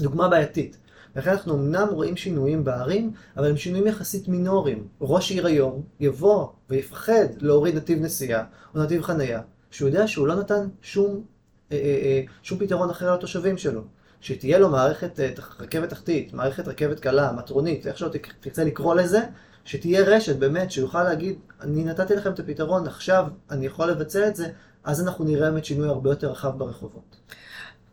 דוגמה 0.00 0.28
בעייתית. 0.28 0.76
לכן 1.16 1.30
אנחנו 1.30 1.54
אמנם 1.54 1.88
רואים 1.90 2.16
שינויים 2.16 2.64
בערים, 2.64 3.12
אבל 3.36 3.50
הם 3.50 3.56
שינויים 3.56 3.86
יחסית 3.86 4.28
מינוריים. 4.28 4.86
ראש 5.00 5.30
עיר 5.30 5.46
היום 5.46 5.82
יבוא 6.00 6.48
ויפחד 6.70 7.26
להוריד 7.40 7.76
נתיב 7.76 8.02
נסיעה 8.02 8.44
או 8.74 8.82
נתיב 8.82 9.02
חנייה, 9.02 9.40
שהוא 9.70 9.88
יודע 9.88 10.08
שהוא 10.08 10.26
לא 10.26 10.34
נתן 10.34 10.68
שום, 10.82 11.24
אה, 11.72 11.76
אה, 11.76 11.82
אה, 11.82 12.22
שום 12.42 12.58
פתרון 12.58 12.90
אחר 12.90 13.14
לתושבים 13.14 13.58
שלו. 13.58 13.82
שתהיה 14.24 14.58
לו 14.58 14.68
מערכת 14.68 15.20
אה, 15.20 15.30
רכבת 15.60 15.90
תחתית, 15.90 16.32
מערכת 16.32 16.68
רכבת 16.68 17.00
קלה, 17.00 17.32
מטרונית, 17.32 17.86
איך 17.86 17.98
שלא 17.98 18.10
תרצה 18.40 18.64
לקרוא 18.64 18.94
לזה, 18.94 19.20
שתהיה 19.64 20.04
רשת 20.04 20.36
באמת, 20.36 20.70
שיוכל 20.70 21.02
להגיד, 21.02 21.38
אני 21.60 21.84
נתתי 21.84 22.14
לכם 22.14 22.32
את 22.32 22.38
הפתרון, 22.38 22.86
עכשיו 22.86 23.26
אני 23.50 23.66
יכול 23.66 23.90
לבצע 23.90 24.28
את 24.28 24.36
זה, 24.36 24.48
אז 24.84 25.02
אנחנו 25.02 25.24
נראה 25.24 25.50
באמת 25.50 25.64
שינוי 25.64 25.88
הרבה 25.88 26.10
יותר 26.10 26.30
רחב 26.30 26.58
ברחובות. 26.58 27.16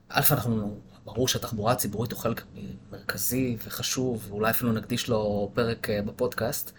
א', 0.09 0.21
אנחנו, 0.31 0.77
ברור 1.05 1.27
שהתחבורה 1.27 1.71
הציבורית 1.71 2.11
הוא 2.11 2.19
חלק 2.19 2.41
מרכזי 2.91 3.57
וחשוב, 3.67 4.27
ואולי 4.29 4.49
אפילו 4.49 4.71
נקדיש 4.71 5.09
לו 5.09 5.51
פרק 5.53 5.89
אה, 5.89 6.01
בפודקאסט, 6.01 6.71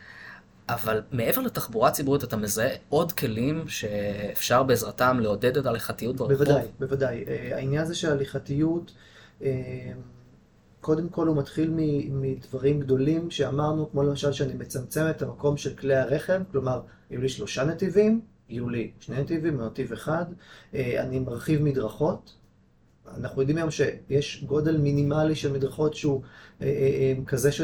אבל 0.69 1.02
מעבר 1.12 1.41
לתחבורה 1.41 1.91
ציבורית, 1.91 2.25
אתה 2.25 2.37
מזהה 2.37 2.75
עוד 2.88 3.12
כלים 3.12 3.69
שאפשר 3.69 4.62
בעזרתם 4.62 5.21
לעודד 5.21 5.57
את 5.57 5.67
ההליכתיות 5.67 6.17
ברחוב? 6.17 6.37
בוודאי, 6.37 6.67
בוודאי. 6.79 7.25
אה, 7.29 7.57
העניין 7.57 7.83
הזה 7.83 7.95
של 7.95 8.11
הליכתיות, 8.12 8.93
אה, 9.43 9.93
קודם 10.81 11.09
כל 11.09 11.26
הוא 11.26 11.37
מתחיל 11.37 11.75
מדברים 12.11 12.81
גדולים 12.81 13.31
שאמרנו, 13.31 13.91
כמו 13.91 14.02
למשל 14.02 14.33
שאני 14.33 14.55
מצמצם 14.55 15.05
את 15.11 15.23
המקום 15.23 15.57
של 15.57 15.75
כלי 15.76 15.97
הרכב, 15.97 16.43
כלומר, 16.52 16.81
יהיו 17.11 17.21
לי 17.21 17.29
שלושה 17.29 17.64
נתיבים, 17.64 18.21
יהיו 18.49 18.69
לי 18.69 18.91
שני 19.00 19.21
נתיבים 19.21 19.61
נתיב 19.61 19.93
אחד, 19.93 20.25
אני 20.75 21.19
מרחיב 21.19 21.62
מדרכות. 21.62 22.35
אנחנו 23.16 23.42
יודעים 23.42 23.59
היום 23.59 23.71
שיש 23.71 24.45
גודל 24.47 24.76
מינימלי 24.76 25.35
של 25.35 25.52
מדרכות 25.52 25.95
שהוא 25.95 26.23
כזה 27.26 27.52
ש... 27.52 27.61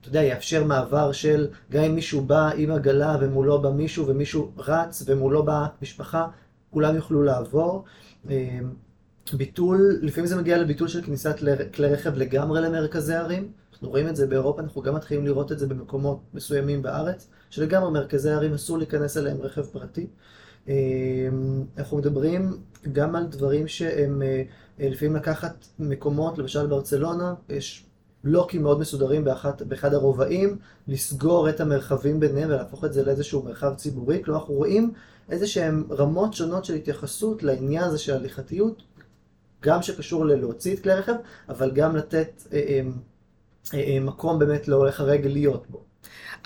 אתה 0.00 0.08
יודע, 0.08 0.22
יאפשר 0.22 0.64
מעבר 0.64 1.12
של, 1.12 1.48
גם 1.70 1.84
אם 1.84 1.94
מישהו 1.94 2.20
בא 2.20 2.50
עם 2.56 2.70
עגלה 2.70 3.16
ומולו 3.20 3.62
בא 3.62 3.70
מישהו 3.70 4.06
ומישהו 4.06 4.52
רץ 4.58 5.02
ומולו 5.06 5.42
באה 5.42 5.66
משפחה, 5.82 6.26
כולם 6.70 6.96
יוכלו 6.96 7.22
לעבור. 7.22 7.84
אה, 8.30 8.58
ביטול, 9.32 9.98
לפעמים 10.02 10.26
זה 10.26 10.36
מגיע 10.36 10.58
לביטול 10.58 10.88
של 10.88 11.02
כניסת 11.02 11.36
כלי 11.74 11.86
רכב 11.88 12.16
לגמרי 12.16 12.60
למרכזי 12.60 13.14
ערים. 13.14 13.52
אנחנו 13.72 13.88
רואים 13.88 14.08
את 14.08 14.16
זה 14.16 14.26
באירופה, 14.26 14.62
אנחנו 14.62 14.82
גם 14.82 14.94
מתחילים 14.94 15.26
לראות 15.26 15.52
את 15.52 15.58
זה 15.58 15.66
במקומות 15.66 16.20
מסוימים 16.34 16.82
בארץ, 16.82 17.28
שלגמרי 17.50 17.90
מרכזי 17.90 18.30
ערים 18.30 18.54
אסור 18.54 18.78
להיכנס 18.78 19.16
אליהם 19.16 19.40
רכב 19.40 19.62
פרטי. 19.62 20.06
אה, 20.68 20.74
אנחנו 21.78 21.96
מדברים 21.96 22.56
גם 22.92 23.16
על 23.16 23.26
דברים 23.26 23.68
שהם 23.68 24.22
אה, 24.22 24.42
לפעמים 24.80 25.16
לקחת 25.16 25.66
מקומות, 25.78 26.38
למשל 26.38 26.66
ברצלונה, 26.66 27.34
יש 27.48 27.86
בלוקים 28.24 28.62
מאוד 28.62 28.80
מסודרים 28.80 29.24
באחת, 29.24 29.62
באחד 29.62 29.94
הרובעים, 29.94 30.58
לסגור 30.88 31.48
את 31.48 31.60
המרחבים 31.60 32.20
ביניהם 32.20 32.48
ולהפוך 32.48 32.84
את 32.84 32.92
זה 32.92 33.04
לאיזשהו 33.04 33.42
מרחב 33.42 33.74
ציבורי. 33.74 34.24
כלומר, 34.24 34.40
אנחנו 34.40 34.54
רואים 34.54 34.92
איזה 35.30 35.46
שהן 35.46 35.84
רמות 35.90 36.34
שונות 36.34 36.64
של 36.64 36.74
התייחסות 36.74 37.42
לעניין 37.42 37.84
הזה 37.84 37.98
של 37.98 38.14
הליכתיות, 38.14 38.82
גם 39.62 39.82
שקשור 39.82 40.26
ללהוציא 40.26 40.74
את 40.74 40.80
כלי 40.80 40.94
רכב, 40.94 41.14
אבל 41.48 41.70
גם 41.70 41.96
לתת 41.96 42.42
אה, 42.52 42.58
אה, 42.58 42.80
אה, 43.74 43.94
אה, 43.94 44.00
מקום 44.00 44.38
באמת 44.38 44.68
להולך 44.68 45.00
הרגל 45.00 45.30
להיות 45.30 45.70
בו. 45.70 45.89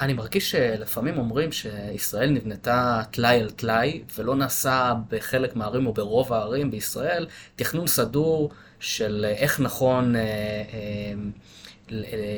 אני 0.01 0.13
מרגיש 0.13 0.51
שלפעמים 0.51 1.19
אומרים 1.19 1.53
שישראל 1.53 2.31
נבנתה 2.31 3.03
טלאי 3.11 3.41
על 3.41 3.51
טלאי, 3.51 4.03
ולא 4.17 4.37
נעשה 4.37 4.95
בחלק 5.09 5.57
מהערים 5.57 5.87
או 5.87 5.93
ברוב 5.93 6.33
הערים 6.33 6.71
בישראל 6.71 7.27
תכנון 7.57 7.87
סדור 7.87 8.51
של 8.81 9.27
איך 9.37 9.61
נכון... 9.61 10.17
אה, 10.17 10.23
אה, 10.23 11.15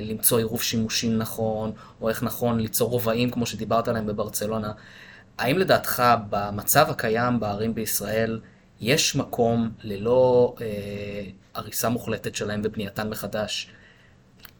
למצוא 0.02 0.38
עירוב 0.38 0.62
שימושים 0.62 1.18
נכון, 1.18 1.72
או 2.00 2.08
איך 2.08 2.22
נכון 2.22 2.60
ליצור 2.60 2.90
רובעים 2.90 3.30
כמו 3.30 3.46
שדיברת 3.46 3.88
עליהם 3.88 4.06
בברצלונה. 4.06 4.72
האם 5.38 5.58
לדעתך 5.58 6.02
במצב 6.30 6.90
הקיים 6.90 7.40
בערים 7.40 7.74
בישראל 7.74 8.40
יש 8.80 9.16
מקום 9.16 9.70
ללא 9.82 10.54
אה, 10.60 10.66
הריסה 11.54 11.88
מוחלטת 11.88 12.34
שלהם 12.34 12.60
ובנייתן 12.64 13.08
מחדש, 13.08 13.70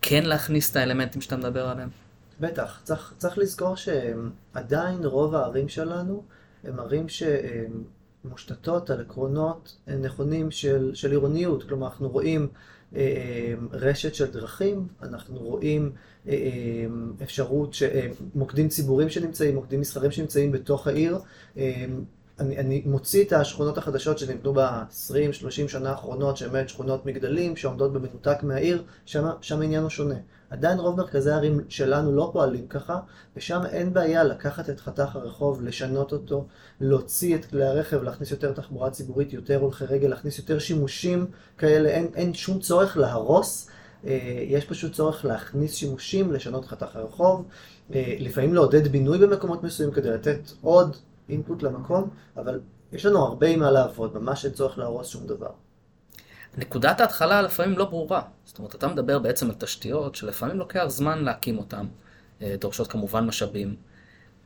כן 0.03 0.25
להכניס 0.25 0.71
את 0.71 0.77
האלמנטים 0.77 1.21
שאתה 1.21 1.37
מדבר 1.37 1.69
עליהם? 1.69 2.06
בטח, 2.41 2.81
צריך, 2.85 3.15
צריך 3.19 3.39
לזכור 3.39 3.75
שעדיין 3.77 5.05
רוב 5.05 5.35
הערים 5.35 5.69
שלנו 5.69 6.23
הם 6.65 6.81
ערים 6.81 7.07
שמושתתות 7.09 8.91
על 8.91 9.01
עקרונות 9.01 9.77
נכונים 10.01 10.51
של, 10.51 10.91
של 10.95 11.11
עירוניות. 11.11 11.65
כלומר, 11.65 11.87
אנחנו 11.87 12.09
רואים 12.09 12.49
אה, 12.97 13.55
רשת 13.73 14.15
של 14.15 14.31
דרכים, 14.33 14.87
אנחנו 15.03 15.39
רואים 15.39 15.93
אה, 16.29 16.35
אפשרות, 17.23 17.75
ש... 17.75 17.83
אה, 17.83 18.09
ציבוריים 18.69 19.09
שנמצאים, 19.11 19.55
מוקדים 19.55 19.81
מסחרים 19.81 20.11
שנמצאים 20.11 20.53
בתוך 20.53 20.87
העיר. 20.87 21.19
אני, 22.41 22.59
אני 22.59 22.83
מוציא 22.87 23.25
את 23.25 23.33
השכונות 23.33 23.79
החדשות 23.79 24.19
שנבנו 24.19 24.55
ב-20-30 24.55 25.69
שנה 25.69 25.91
האחרונות, 25.91 26.37
שהן 26.37 26.53
באמת 26.53 26.69
שכונות 26.69 27.07
מגדלים, 27.07 27.57
שעומדות 27.57 27.93
במנותק 27.93 28.43
מהעיר, 28.43 28.83
שם 29.07 29.61
העניין 29.61 29.83
הוא 29.83 29.91
שונה. 29.91 30.15
עדיין 30.51 30.79
רוב 30.79 30.97
מרכזי 30.97 31.31
הערים 31.31 31.61
שלנו 31.69 32.13
לא 32.13 32.31
פועלים 32.33 32.67
ככה, 32.67 33.01
ושם 33.37 33.61
אין 33.71 33.93
בעיה 33.93 34.25
לקחת 34.25 34.71
את 34.71 34.81
חתך 34.81 35.17
הרחוב, 35.17 35.63
לשנות 35.63 36.13
אותו, 36.13 36.47
להוציא 36.81 37.37
את 37.37 37.45
כלי 37.45 37.65
הרכב, 37.65 38.03
להכניס 38.03 38.31
יותר 38.31 38.53
תחבורה 38.53 38.91
ציבורית, 38.91 39.33
יותר 39.33 39.57
הולכי 39.57 39.85
רגל, 39.85 40.09
להכניס 40.09 40.39
יותר 40.39 40.59
שימושים 40.59 41.27
כאלה, 41.59 41.89
אין, 41.89 42.09
אין 42.15 42.35
שום 42.35 42.61
צורך 42.61 42.97
להרוס, 42.97 43.69
אה, 44.07 44.19
יש 44.47 44.65
פשוט 44.65 44.93
צורך 44.93 45.25
להכניס 45.25 45.75
שימושים, 45.75 46.33
לשנות 46.33 46.65
חתך 46.65 46.97
הרחוב, 46.97 47.45
אה, 47.95 48.17
לפעמים 48.19 48.55
לעודד 48.55 48.89
בינוי 48.89 49.19
במקומות 49.19 49.63
מסוימים 49.63 49.95
כדי 49.95 50.11
לתת 50.11 50.41
עוד 50.63 50.97
אינפוט 51.29 51.63
למקום, 51.63 52.11
אבל 52.37 52.61
יש 52.93 53.07
לנו 53.07 53.19
הרבה 53.19 53.57
מה 53.57 53.71
לעבוד, 53.71 54.19
ממש 54.19 54.45
אין 54.45 54.55
צורך 54.55 54.79
להרוס 54.79 55.09
שום 55.09 55.27
דבר. 55.27 55.51
נקודת 56.59 57.01
ההתחלה 57.01 57.43
לפעמים 57.43 57.79
לא 57.79 57.85
ברורה. 57.85 58.23
זאת 58.45 58.59
אומרת, 58.59 58.75
אתה 58.75 58.89
מדבר 58.89 59.19
בעצם 59.19 59.51
על 59.51 59.55
תשתיות 59.59 60.15
שלפעמים 60.15 60.57
לוקח 60.57 60.85
זמן 60.89 61.25
להקים 61.25 61.59
אותן, 61.59 61.87
אה, 62.43 62.57
דורשות 62.61 62.87
כמובן 62.87 63.27
משאבים. 63.27 63.77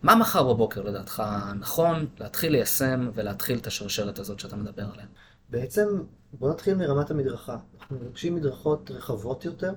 מה 0.03 0.15
מחר 0.15 0.53
בבוקר 0.53 0.83
לדעתך 0.83 1.23
נכון 1.59 2.07
להתחיל 2.21 2.53
ליישם 2.53 3.11
ולהתחיל 3.15 3.59
את 3.59 3.67
השרשרת 3.67 4.19
הזאת 4.19 4.41
שאתה 4.41 4.57
מדבר 4.57 4.85
עליה? 4.93 5.07
בעצם, 5.49 5.89
בוא 6.33 6.51
נתחיל 6.51 6.75
מרמת 6.75 7.11
המדרכה. 7.11 7.57
אנחנו 7.81 7.97
מבקשים 7.97 8.35
מדרכות 8.35 8.91
רחבות 8.91 9.45
יותר, 9.45 9.73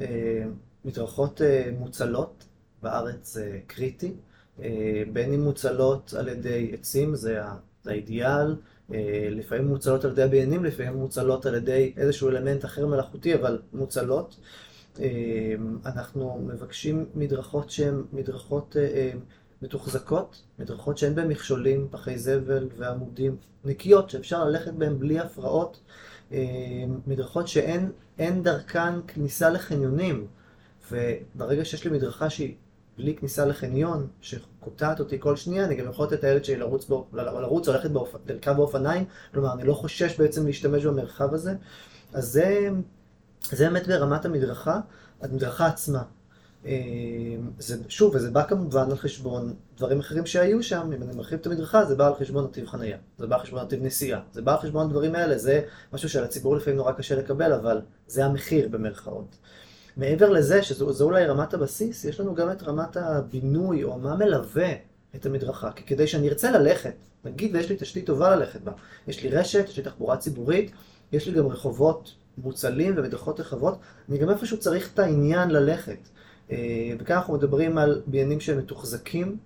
אה, 0.00 0.44
מדרכות 0.84 1.42
אה, 1.42 1.70
מוצלות, 1.78 2.44
בארץ 2.82 3.36
קריטי, 3.66 4.14
בין 5.12 5.32
אם 5.34 5.40
מוצלות 5.40 6.14
על 6.18 6.28
ידי 6.28 6.70
עצים, 6.74 7.14
זה 7.14 7.40
האידיאל, 7.86 8.54
אה, 8.94 9.28
לפעמים 9.30 9.66
מוצלות 9.66 10.04
על 10.04 10.10
ידי 10.10 10.22
הבניינים, 10.22 10.64
לפעמים 10.64 10.94
מוצלות 10.94 11.46
על 11.46 11.54
ידי 11.54 11.92
איזשהו 11.96 12.28
אלמנט 12.28 12.64
אחר 12.64 12.86
מלאכותי, 12.86 13.34
אבל 13.34 13.58
מוצלות. 13.72 14.36
אה, 15.00 15.06
אנחנו 15.86 16.46
מבקשים 16.46 17.06
מדרכות 17.14 17.70
שהן 17.70 18.02
מדרכות 18.12 18.76
אה, 18.76 19.10
מתוחזקות, 19.62 20.42
מדרכות 20.58 20.98
שאין 20.98 21.14
בהן 21.14 21.28
מכשולים, 21.28 21.88
פחי 21.90 22.18
זבל 22.18 22.68
ועמודים 22.76 23.36
נקיות, 23.64 24.10
שאפשר 24.10 24.44
ללכת 24.44 24.72
בהן 24.72 24.98
בלי 24.98 25.18
הפרעות, 25.20 25.80
מדרכות 27.06 27.48
שאין 27.48 28.42
דרכן 28.42 29.02
כניסה 29.08 29.50
לחניונים, 29.50 30.26
וברגע 30.92 31.64
שיש 31.64 31.84
לי 31.84 31.90
מדרכה 31.90 32.30
שהיא 32.30 32.54
בלי 32.98 33.16
כניסה 33.16 33.44
לחניון, 33.44 34.06
שקוטעת 34.20 35.00
אותי 35.00 35.16
כל 35.20 35.36
שנייה, 35.36 35.64
אני 35.64 35.74
גם 35.74 35.88
יכול 35.88 36.06
לתת 36.06 36.18
את 36.18 36.24
הילד 36.24 36.44
שלי 36.44 36.56
לרוץ, 36.56 36.84
בו, 36.84 37.06
לרוץ 37.12 37.68
או 37.68 37.72
ללכת 37.72 37.90
לרכב 38.26 38.52
באופניים, 38.52 39.04
כלומר, 39.34 39.52
אני 39.52 39.64
לא 39.64 39.74
חושש 39.74 40.20
בעצם 40.20 40.46
להשתמש 40.46 40.86
במרחב 40.86 41.34
הזה. 41.34 41.54
אז 42.12 42.24
זה, 42.28 42.70
זה 43.50 43.64
באמת 43.64 43.86
ברמת 43.86 44.24
המדרכה, 44.24 44.80
המדרכה 45.20 45.66
עצמה. 45.66 46.02
אה, 46.66 46.72
זה, 47.58 47.76
שוב, 47.88 48.14
וזה 48.14 48.30
בא 48.30 48.42
כמובן 48.48 48.90
על 48.90 48.96
חשבון 48.96 49.54
דברים 49.76 50.00
אחרים 50.00 50.26
שהיו 50.26 50.62
שם, 50.62 50.90
אם 50.96 51.02
אני 51.02 51.16
מרחיב 51.16 51.38
את 51.38 51.46
המדרכה, 51.46 51.84
זה 51.84 51.94
בא 51.94 52.06
על 52.06 52.14
חשבון 52.14 52.44
נתיב 52.44 52.66
חנייה, 52.66 52.96
זה 53.18 53.26
בא 53.26 53.36
על 53.36 53.42
חשבון 53.42 53.62
נתיב 53.62 53.82
נסיעה, 53.82 54.20
זה 54.32 54.42
בא 54.42 54.52
על 54.52 54.58
חשבון 54.58 54.86
הדברים 54.86 55.14
האלה, 55.14 55.38
זה 55.38 55.62
משהו 55.92 56.08
שלציבור 56.08 56.56
לפעמים 56.56 56.76
נורא 56.76 56.92
קשה 56.92 57.16
לקבל, 57.16 57.52
אבל 57.52 57.80
זה 58.06 58.24
המחיר 58.24 58.68
במרכאות. 58.68 59.36
מעבר 59.96 60.30
לזה, 60.30 60.62
שזו 60.62 61.04
אולי 61.04 61.26
רמת 61.26 61.54
הבסיס, 61.54 62.04
יש 62.04 62.20
לנו 62.20 62.34
גם 62.34 62.50
את 62.50 62.62
רמת 62.62 62.96
הבינוי, 62.96 63.84
או 63.84 63.98
מה 63.98 64.16
מלווה 64.16 64.72
את 65.14 65.26
המדרכה. 65.26 65.72
כי 65.72 65.84
כדי 65.84 66.06
שאני 66.06 66.28
ארצה 66.28 66.50
ללכת, 66.50 66.94
נגיד 67.24 67.54
ויש 67.54 67.68
לי 67.68 67.76
תשתית 67.78 68.06
טובה 68.06 68.36
ללכת 68.36 68.60
בה, 68.60 68.72
יש 69.08 69.22
לי 69.22 69.28
רשת, 69.28 69.64
יש 69.68 69.76
לי 69.76 69.82
תחבורה 69.82 70.16
ציבורית, 70.16 70.70
יש 71.12 71.26
לי 71.26 71.32
גם 71.32 71.46
רחובות 71.46 72.14
מוצלים 72.38 72.94
ומדרכות 72.96 73.40
רחבות, 73.40 73.78
אני 74.08 74.18
גם 74.18 74.30
איפשהו 74.30 74.58
צריך 74.58 74.90
את 74.94 74.98
העניין 74.98 75.50
ללכת. 75.50 75.98
אה, 76.50 76.56
וכאן 76.98 77.16
אנחנו 77.16 77.34
מדברים 77.34 77.78
על 77.78 78.02
בניינים 78.06 78.40
שהם 78.40 78.58
מתוחזקים, 78.58 79.36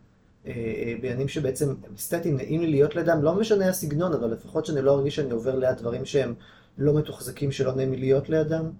אה, 0.46 0.94
בניינים 1.00 1.28
שבעצם 1.28 1.74
אסתטיים, 1.96 2.36
נעים 2.36 2.60
לי 2.60 2.70
להיות 2.70 2.96
לידם, 2.96 3.22
לא 3.22 3.34
משנה 3.34 3.68
הסגנון, 3.68 4.12
אבל 4.12 4.30
לפחות 4.30 4.66
שאני 4.66 4.82
לא 4.82 4.94
ארגיש 4.94 5.16
שאני 5.16 5.30
עובר 5.30 5.58
ליד 5.58 5.76
דברים 5.76 6.04
שהם 6.04 6.34
לא 6.78 6.94
מתוחזקים, 6.94 7.52
שלא 7.52 7.74
נעים 7.74 7.92
לי 7.92 7.98
להיות 7.98 8.28
לידם. 8.28 8.70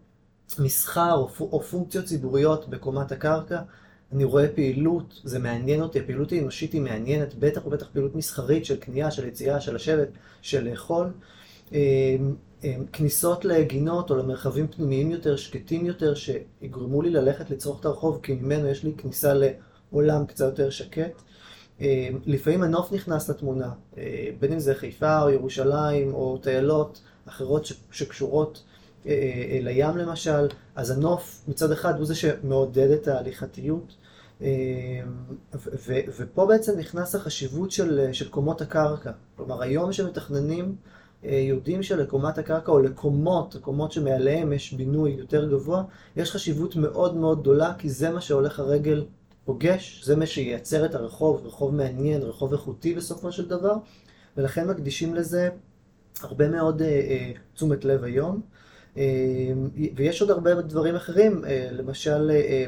מסחר 0.58 1.12
או, 1.12 1.28
או 1.40 1.60
פונקציות 1.60 2.04
ציבוריות 2.04 2.68
בקומת 2.68 3.12
הקרקע. 3.12 3.60
אני 4.12 4.24
רואה 4.24 4.48
פעילות, 4.48 5.20
זה 5.24 5.38
מעניין 5.38 5.82
אותי, 5.82 6.00
הפעילות 6.00 6.32
האנושית 6.32 6.72
היא 6.72 6.80
מעניינת, 6.80 7.34
בטח 7.34 7.66
ובטח 7.66 7.86
פעילות 7.92 8.14
מסחרית 8.14 8.64
של 8.64 8.76
קנייה, 8.76 9.10
של 9.10 9.28
יציאה, 9.28 9.60
של 9.60 9.74
לשבת, 9.74 10.08
של 10.42 10.70
לאכול. 10.70 11.12
אמ, 11.72 11.78
אמ, 12.64 12.84
כניסות 12.92 13.44
לגינות 13.44 14.10
או 14.10 14.16
למרחבים 14.16 14.68
פנימיים 14.68 15.10
יותר, 15.10 15.36
שקטים 15.36 15.86
יותר, 15.86 16.14
שיגרמו 16.14 17.02
לי 17.02 17.10
ללכת 17.10 17.50
לצרוך 17.50 17.80
את 17.80 17.84
הרחוב, 17.84 18.20
כי 18.22 18.34
ממנו 18.34 18.68
יש 18.68 18.84
לי 18.84 18.92
כניסה 18.98 19.34
לעולם 19.34 20.26
קצת 20.26 20.44
יותר 20.44 20.70
שקט. 20.70 21.22
אמ, 21.80 21.86
לפעמים 22.26 22.62
הנוף 22.62 22.92
נכנס 22.92 23.30
לתמונה, 23.30 23.70
אה, 23.98 24.28
בין 24.40 24.52
אם 24.52 24.58
זה 24.58 24.74
חיפה 24.74 25.22
או 25.22 25.30
ירושלים 25.30 26.14
או 26.14 26.38
טיילות 26.38 27.00
אחרות 27.26 27.66
שקשורות 27.90 28.62
אה, 28.62 28.70
אה, 28.70 28.85
לים 29.62 29.96
למשל, 29.96 30.48
אז 30.74 30.90
הנוף 30.90 31.44
מצד 31.48 31.72
אחד 31.72 31.96
הוא 31.96 32.06
זה 32.06 32.14
שמעודד 32.14 32.90
את 32.90 33.08
ההליכתיות. 33.08 33.96
ופה 36.16 36.46
בעצם 36.46 36.78
נכנס 36.78 37.14
החשיבות 37.14 37.70
של, 37.70 38.12
של 38.12 38.28
קומות 38.28 38.60
הקרקע. 38.60 39.10
כלומר, 39.36 39.62
היום 39.62 39.92
שמתכננים, 39.92 40.76
יודעים 41.22 41.82
שלקומת 41.82 42.38
הקרקע 42.38 42.72
או 42.72 42.78
לקומות, 42.78 43.54
הקומות 43.54 43.92
שמעליהם 43.92 44.52
יש 44.52 44.72
בינוי 44.72 45.10
יותר 45.10 45.50
גבוה, 45.50 45.82
יש 46.16 46.30
חשיבות 46.30 46.76
מאוד 46.76 47.16
מאוד 47.16 47.40
גדולה, 47.40 47.72
כי 47.78 47.90
זה 47.90 48.10
מה 48.10 48.20
שהולך 48.20 48.60
הרגל 48.60 49.04
פוגש, 49.44 50.02
זה 50.04 50.16
מה 50.16 50.26
שייצר 50.26 50.84
את 50.84 50.94
הרחוב, 50.94 51.46
רחוב 51.46 51.74
מעניין, 51.74 52.22
רחוב 52.22 52.52
איכותי 52.52 52.94
בסופו 52.94 53.32
של 53.32 53.48
דבר, 53.48 53.74
ולכן 54.36 54.68
מקדישים 54.68 55.14
לזה 55.14 55.48
הרבה 56.22 56.48
מאוד 56.48 56.82
אה, 56.82 56.88
אה, 56.88 57.32
תשומת 57.54 57.84
לב 57.84 58.04
היום. 58.04 58.40
אה, 58.96 59.02
ויש 59.96 60.20
עוד 60.20 60.30
הרבה 60.30 60.54
דברים 60.54 60.94
אחרים, 60.96 61.44
אה, 61.44 61.68
למשל 61.72 62.30
אה, 62.30 62.66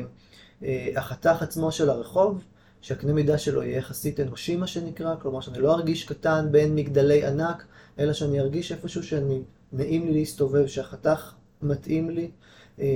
אה, 0.62 0.88
החתך 0.96 1.42
עצמו 1.42 1.72
של 1.72 1.90
הרחוב, 1.90 2.44
שהקנה 2.80 3.12
מידה 3.12 3.38
שלו 3.38 3.62
יהיה 3.62 3.78
יחסית 3.78 4.20
אנושי 4.20 4.56
מה 4.56 4.66
שנקרא, 4.66 5.14
כלומר 5.22 5.40
שאני 5.40 5.58
לא 5.58 5.74
ארגיש 5.74 6.04
קטן 6.04 6.48
בין 6.50 6.74
מגדלי 6.74 7.26
ענק, 7.26 7.64
אלא 7.98 8.12
שאני 8.12 8.40
ארגיש 8.40 8.72
איפשהו 8.72 9.02
שאני, 9.02 9.42
נעים 9.72 10.06
לי 10.06 10.12
להסתובב, 10.12 10.66
שהחתך 10.66 11.32
מתאים 11.62 12.10
לי. 12.10 12.30
אה, 12.80 12.86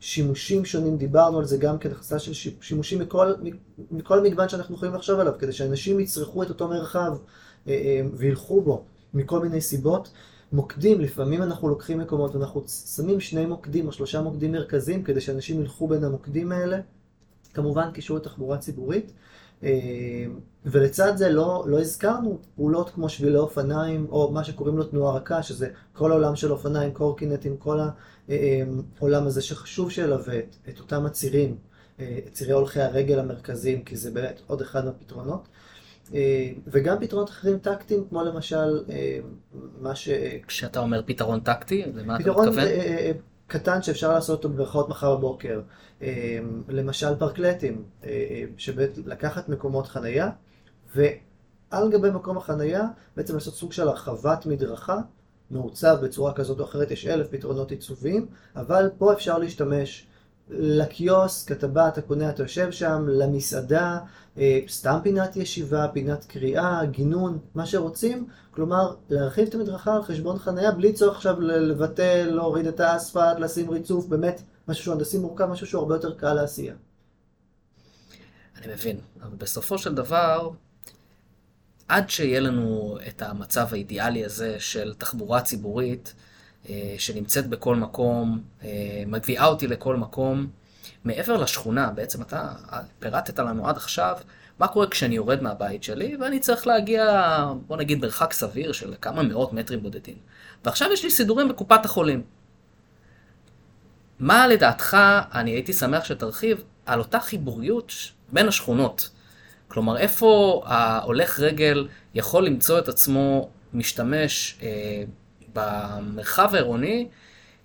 שימושים 0.00 0.64
שונים, 0.64 0.96
דיברנו 0.96 1.38
על 1.38 1.44
זה 1.44 1.56
גם 1.56 1.78
כן, 1.78 1.90
הכנסה 1.90 2.18
של 2.18 2.50
שימושים 2.60 2.98
מכל, 2.98 3.32
מכל 3.90 4.22
מגוון 4.22 4.48
שאנחנו 4.48 4.74
יכולים 4.74 4.94
לחשוב 4.94 5.20
עליו, 5.20 5.32
כדי 5.38 5.52
שאנשים 5.52 6.00
יצרכו 6.00 6.42
את 6.42 6.48
אותו 6.48 6.68
מרחב 6.68 7.16
וילכו 8.12 8.62
בו 8.62 8.84
מכל 9.14 9.40
מיני 9.40 9.60
סיבות. 9.60 10.10
מוקדים, 10.52 11.00
לפעמים 11.00 11.42
אנחנו 11.42 11.68
לוקחים 11.68 11.98
מקומות 11.98 12.34
ואנחנו 12.34 12.64
שמים 12.68 13.20
שני 13.20 13.46
מוקדים 13.46 13.86
או 13.86 13.92
שלושה 13.92 14.20
מוקדים 14.20 14.52
מרכזיים 14.52 15.02
כדי 15.02 15.20
שאנשים 15.20 15.60
ילכו 15.60 15.88
בין 15.88 16.04
המוקדים 16.04 16.52
האלה. 16.52 16.80
כמובן 17.54 17.90
קישור 17.92 18.16
לתחבורה 18.16 18.58
ציבורית. 18.58 19.12
ולצד 20.64 21.16
זה 21.16 21.28
לא, 21.28 21.64
לא 21.66 21.80
הזכרנו 21.80 22.38
פעולות 22.56 22.90
כמו 22.90 23.08
שבילי 23.08 23.38
אופניים, 23.38 24.06
או 24.10 24.30
מה 24.32 24.44
שקוראים 24.44 24.78
לו 24.78 24.84
תנועה 24.84 25.16
רכה, 25.16 25.42
שזה 25.42 25.68
כל 25.92 26.12
העולם 26.12 26.36
של 26.36 26.52
אופניים, 26.52 26.92
קורקינטים, 26.92 27.56
כל 27.56 27.80
העולם 28.98 29.26
הזה 29.26 29.42
שחשוב 29.42 29.90
שילווה 29.90 30.38
את, 30.38 30.56
את 30.68 30.80
אותם 30.80 31.06
הצירים, 31.06 31.56
צירי 32.32 32.52
הולכי 32.52 32.80
הרגל 32.80 33.18
המרכזיים, 33.18 33.84
כי 33.84 33.96
זה 33.96 34.10
באמת 34.10 34.40
עוד 34.46 34.60
אחד 34.60 34.84
מהפתרונות. 34.84 35.48
וגם 36.66 36.96
פתרונות 37.00 37.30
אחרים 37.30 37.58
טקטיים, 37.58 38.04
כמו 38.08 38.24
למשל 38.24 38.84
מה 39.80 39.94
ש... 39.94 40.08
כשאתה 40.46 40.80
אומר 40.80 41.02
פתרון 41.06 41.40
טקטי, 41.40 41.84
למה 41.94 42.16
אתה 42.16 42.30
מתכוון? 42.30 42.50
פתרון 42.52 42.64
קטן 43.46 43.82
שאפשר 43.82 44.12
לעשות 44.12 44.44
אותו 44.44 44.48
במירכאות 44.48 44.88
מחר 44.88 45.16
בבוקר. 45.16 45.60
למשל 46.68 47.14
פרקלטים, 47.18 47.84
שבאמת 48.56 48.98
לקחת 49.06 49.48
מקומות 49.48 49.86
חנייה 49.86 50.30
ועל 50.94 51.90
גבי 51.90 52.10
מקום 52.10 52.36
החנייה 52.38 52.84
בעצם 53.16 53.34
לעשות 53.34 53.54
סוג 53.54 53.72
של 53.72 53.88
הרחבת 53.88 54.46
מדרכה, 54.46 54.98
מעוצב 55.50 55.98
בצורה 56.02 56.32
כזאת 56.32 56.60
או 56.60 56.64
אחרת, 56.64 56.90
יש 56.90 57.06
אלף 57.06 57.28
פתרונות 57.30 57.70
עיצוביים, 57.70 58.26
אבל 58.56 58.90
פה 58.98 59.12
אפשר 59.12 59.38
להשתמש 59.38 60.06
לקיוסק, 60.50 61.52
אתה 61.52 61.68
בא, 61.68 61.88
אתה 61.88 62.02
קונה, 62.02 62.30
אתה 62.30 62.42
יושב 62.42 62.72
שם, 62.72 63.04
למסעדה, 63.08 63.98
אה, 64.38 64.60
סתם 64.68 64.98
פינת 65.02 65.36
ישיבה, 65.36 65.88
פינת 65.92 66.24
קריאה, 66.24 66.84
גינון, 66.84 67.38
מה 67.54 67.66
שרוצים, 67.66 68.26
כלומר 68.50 68.94
להרחיב 69.10 69.48
את 69.48 69.54
המדרכה 69.54 69.96
על 69.96 70.02
חשבון 70.02 70.38
חנייה 70.38 70.72
בלי 70.72 70.92
צורך 70.92 71.16
עכשיו 71.16 71.40
לבטל, 71.40 72.30
להוריד 72.30 72.66
את 72.66 72.80
האספלט, 72.80 73.38
לשים 73.38 73.70
ריצוף, 73.70 74.06
באמת 74.06 74.42
משהו 74.68 74.84
שהוא 74.84 74.94
הנדסי 74.94 75.18
מורכב, 75.18 75.46
משהו 75.46 75.66
שהוא 75.66 75.80
הרבה 75.80 75.94
יותר 75.94 76.14
קל 76.14 76.32
לעשייה. 76.32 76.74
אני 78.58 78.72
מבין, 78.72 79.00
אבל 79.22 79.36
בסופו 79.36 79.78
של 79.78 79.94
דבר, 79.94 80.50
עד 81.88 82.10
שיהיה 82.10 82.40
לנו 82.40 82.98
את 83.08 83.22
המצב 83.22 83.66
האידיאלי 83.72 84.24
הזה 84.24 84.56
של 84.58 84.94
תחבורה 84.98 85.40
ציבורית, 85.40 86.14
שנמצאת 86.98 87.46
בכל 87.46 87.76
מקום, 87.76 88.42
אה, 88.64 88.68
מביאה 89.06 89.46
אותי 89.46 89.66
לכל 89.66 89.96
מקום, 89.96 90.46
מעבר 91.04 91.36
לשכונה, 91.36 91.90
בעצם 91.90 92.22
אתה 92.22 92.48
פירטת 92.98 93.38
לנו 93.38 93.68
עד 93.68 93.76
עכשיו, 93.76 94.16
מה 94.58 94.68
קורה 94.68 94.86
כשאני 94.86 95.14
יורד 95.14 95.42
מהבית 95.42 95.82
שלי 95.82 96.16
ואני 96.20 96.40
צריך 96.40 96.66
להגיע, 96.66 97.04
בוא 97.66 97.76
נגיד, 97.76 98.00
מרחק 98.00 98.32
סביר 98.32 98.72
של 98.72 98.94
כמה 99.00 99.22
מאות 99.22 99.52
מטרים 99.52 99.82
בודדים. 99.82 100.16
ועכשיו 100.64 100.92
יש 100.92 101.04
לי 101.04 101.10
סידורים 101.10 101.48
בקופת 101.48 101.84
החולים. 101.84 102.22
מה 104.18 104.46
לדעתך, 104.46 104.96
אני 105.34 105.50
הייתי 105.50 105.72
שמח 105.72 106.04
שתרחיב, 106.04 106.62
על 106.86 106.98
אותה 106.98 107.20
חיבוריות 107.20 107.92
בין 108.32 108.48
השכונות. 108.48 109.10
כלומר, 109.68 109.98
איפה 109.98 110.62
ההולך 110.66 111.40
רגל 111.40 111.88
יכול 112.14 112.46
למצוא 112.46 112.78
את 112.78 112.88
עצמו 112.88 113.48
משתמש 113.74 114.58
אה, 114.62 115.02
במרחב 115.52 116.54
העירוני, 116.54 117.08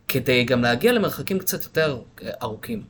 כדי 0.08 0.44
גם 0.44 0.62
להגיע 0.62 0.92
למרחקים 0.92 1.40
קצת 1.40 1.64
יותר 1.64 2.02
אה, 2.22 2.30
ארוכים. 2.42 2.84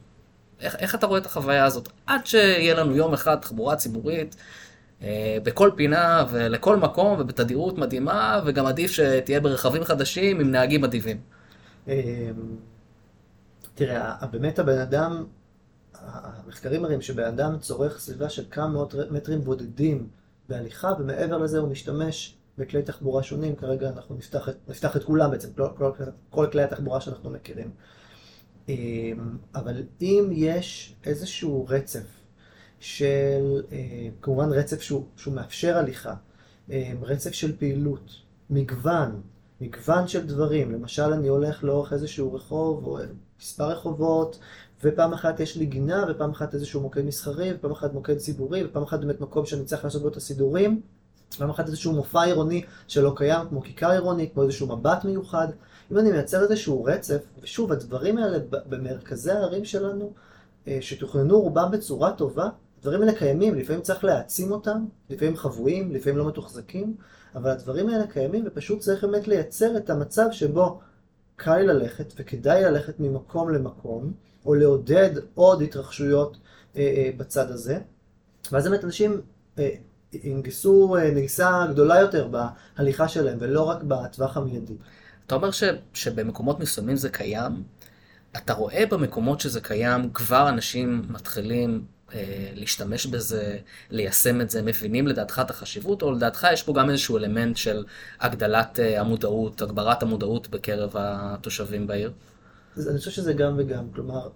איך, 0.60 0.76
איך 0.76 0.96
אתה 0.96 1.06
רואה 1.06 1.20
את 1.20 1.26
החוויה 1.26 1.66
הזאת? 1.66 1.90
עד 2.08 2.26
שיהיה 2.26 2.76
לנו 2.76 2.96
יום 2.96 3.14
אחד 3.14 3.36
תחבורה 3.36 3.76
ציבורית 3.76 4.36
אה, 5.02 5.38
בכל 5.44 5.72
פינה 5.76 6.26
ולכל 6.32 6.78
מקום 6.78 7.20
ובתדירות 7.20 7.78
מדהימה, 7.78 8.42
וגם 8.46 8.66
עדיף 8.66 8.92
שתהיה 8.92 9.40
ברכבים 9.40 9.84
חדשים 9.84 10.40
עם 10.40 10.52
נהגים 10.52 10.84
אדיבים. 10.84 11.18
אמ, 11.88 11.94
תראה, 13.76 14.16
באמת 14.32 14.60
הבן 14.60 14.78
אדם 14.78 15.26
המחקרים 15.94 16.82
מראים 16.82 17.02
שבן 17.02 17.24
אדם 17.24 17.58
צורך 17.60 18.00
סביבה 18.00 18.30
של 18.30 18.44
כמה 18.52 18.68
מאות 18.68 18.96
מטרים 19.12 19.42
בודדים 19.42 20.08
בהליכה, 20.50 20.94
ומעבר 21.00 21.38
לזה 21.38 21.60
הוא 21.60 21.70
משתמש 21.70 22.36
בכלי 22.58 22.82
תחבורה 22.82 23.24
שונים, 23.24 23.56
כרגע 23.56 23.90
אנחנו 23.90 24.16
נפתח 24.16 24.50
את, 24.50 24.56
נפתח 24.68 24.98
את 24.98 25.04
כולם 25.04 25.32
בעצם, 25.32 25.50
כל, 25.54 25.68
כל, 25.78 25.92
כל 26.30 26.48
כלי 26.52 26.64
התחבורה 26.64 27.02
שאנחנו 27.02 27.30
מכירים. 27.30 27.72
אמ, 28.70 29.38
אבל 29.56 29.84
אם 30.02 30.30
יש 30.32 30.96
איזשהו 31.06 31.66
רצף 31.70 32.08
של, 32.80 33.62
אה, 33.72 34.08
כמובן 34.22 34.50
רצף 34.50 34.82
שהוא, 34.82 35.06
שהוא 35.16 35.34
מאפשר 35.34 35.78
הליכה, 35.78 36.14
אמ, 36.70 36.98
רצף 37.02 37.32
של 37.32 37.58
פעילות, 37.58 38.12
מגוון, 38.50 39.22
מגוון 39.62 40.08
של 40.08 40.28
דברים, 40.28 40.72
למשל 40.72 41.14
אני 41.14 41.28
הולך 41.28 41.64
לאורך 41.64 41.94
איזשהו 41.94 42.34
רחוב 42.34 42.86
או 42.86 43.00
מספר 43.40 43.70
רחובות, 43.70 44.40
ופעם 44.84 45.14
אחת 45.14 45.40
יש 45.40 45.58
לי 45.58 45.66
גינה, 45.66 46.06
ופעם 46.10 46.32
אחת 46.32 46.54
איזשהו 46.54 46.82
מוקד 46.82 47.02
מסחרי, 47.06 47.54
ופעם 47.56 47.72
אחת 47.72 47.94
מוקד 47.94 48.18
ציבורי, 48.18 48.66
ופעם 48.66 48.84
אחת 48.84 49.00
באמת 49.00 49.22
מקום 49.22 49.46
שאני 49.46 49.66
צריך 49.66 49.84
לעשות 49.84 50.02
בו 50.02 50.08
את 50.08 50.16
הסידורים, 50.16 50.82
ופעם 51.34 51.50
אחת 51.50 51.68
איזשהו 51.68 51.94
מופע 51.94 52.24
עירוני 52.24 52.64
שלא 52.88 53.14
קיים, 53.16 53.48
כמו 53.50 53.62
כיכר 53.62 53.92
עירוני, 53.92 54.30
כמו 54.34 54.44
איזשהו 54.44 54.78
מבט 54.78 55.06
מיוחד. 55.06 55.48
אם 55.92 55.98
אני 55.98 56.12
מייצר 56.12 56.44
איזשהו 56.44 56.84
רצף, 56.84 57.24
ושוב, 57.42 57.72
הדברים 57.72 58.18
האלה 58.18 58.38
במרכזי 58.50 59.32
הערים 59.32 59.66
שלנו, 59.66 60.14
אה, 60.68 60.78
שתוכננו 60.82 61.42
רובם 61.42 61.72
בצורה 61.72 62.12
טובה, 62.12 62.50
הדברים 62.80 63.02
האלה 63.02 63.14
קיימים, 63.14 63.56
לפעמים 63.56 63.82
צריך 63.82 64.04
להעצים 64.04 64.52
אותם, 64.52 64.86
לפעמים 65.10 65.38
חבויים, 65.38 65.92
לפעמים 65.92 66.18
לא 66.18 66.28
מתוחזקים, 66.28 66.96
אבל 67.36 67.50
הדברים 67.50 67.90
האלה 67.90 68.08
קיימים, 68.08 68.44
ופשוט 68.48 68.80
צריך 68.80 69.04
באמת 69.04 69.28
לייצר 69.28 69.78
את 69.78 69.90
המצב 69.90 70.28
שבו 70.32 70.80
קל 71.36 71.58
ללכת 71.58 72.14
וכדאי 72.18 72.64
ללכת 72.64 73.00
ממקום 73.00 73.50
למקום, 73.50 74.14
או 74.46 74.56
לעודד 74.56 75.10
עוד 75.36 75.62
התרחשויות 75.62 76.38
אה, 76.76 76.82
אה, 76.82 77.12
בצד 77.18 77.52
הזה. 77.52 77.80
ואז 78.52 78.68
באמת 78.68 78.84
אנשים 78.84 79.22
אה, 79.60 79.70
ינגסו 80.24 80.96
אה, 80.98 81.12
נגיסה 81.12 81.66
גדולה 81.70 82.00
יותר 82.00 82.28
בהליכה 82.28 83.08
שלהם, 83.08 83.38
ולא 83.42 83.62
רק 83.62 83.84
בטווח 83.84 84.38
המיידי. 84.38 84.74
אתה 85.28 85.36
אומר 85.36 85.52
ש, 85.52 85.64
שבמקומות 85.94 86.60
מסוימים 86.60 86.96
זה 86.96 87.10
קיים, 87.10 87.64
אתה 88.38 88.54
רואה 88.54 88.86
במקומות 88.86 89.40
שזה 89.40 89.62
קיים, 89.62 90.10
כבר 90.14 90.50
אנשים 90.50 91.02
מתחילים 91.10 91.86
אה, 92.14 92.52
להשתמש 92.54 93.06
בזה, 93.06 93.58
ליישם 93.90 94.42
את 94.42 94.50
זה, 94.50 94.62
מבינים 94.62 95.08
לדעתך 95.08 95.42
את 95.46 95.50
החשיבות, 95.50 96.02
או 96.02 96.12
לדעתך 96.12 96.48
יש 96.54 96.64
פה 96.64 96.74
גם 96.74 96.90
איזשהו 96.90 97.18
אלמנט 97.18 97.58
של 97.58 97.86
הגדלת 98.20 98.80
אה, 98.80 99.02
המודעות, 99.02 99.62
הגברת 99.62 100.04
המודעות 100.04 100.48
בקרב 100.48 100.92
התושבים 100.96 101.88
בעיר? 101.88 102.12
אני 102.78 102.98
חושב 102.98 103.12
שזה 103.12 103.34
גם 103.34 103.56
וגם, 103.58 103.90
כלומר, 103.96 104.30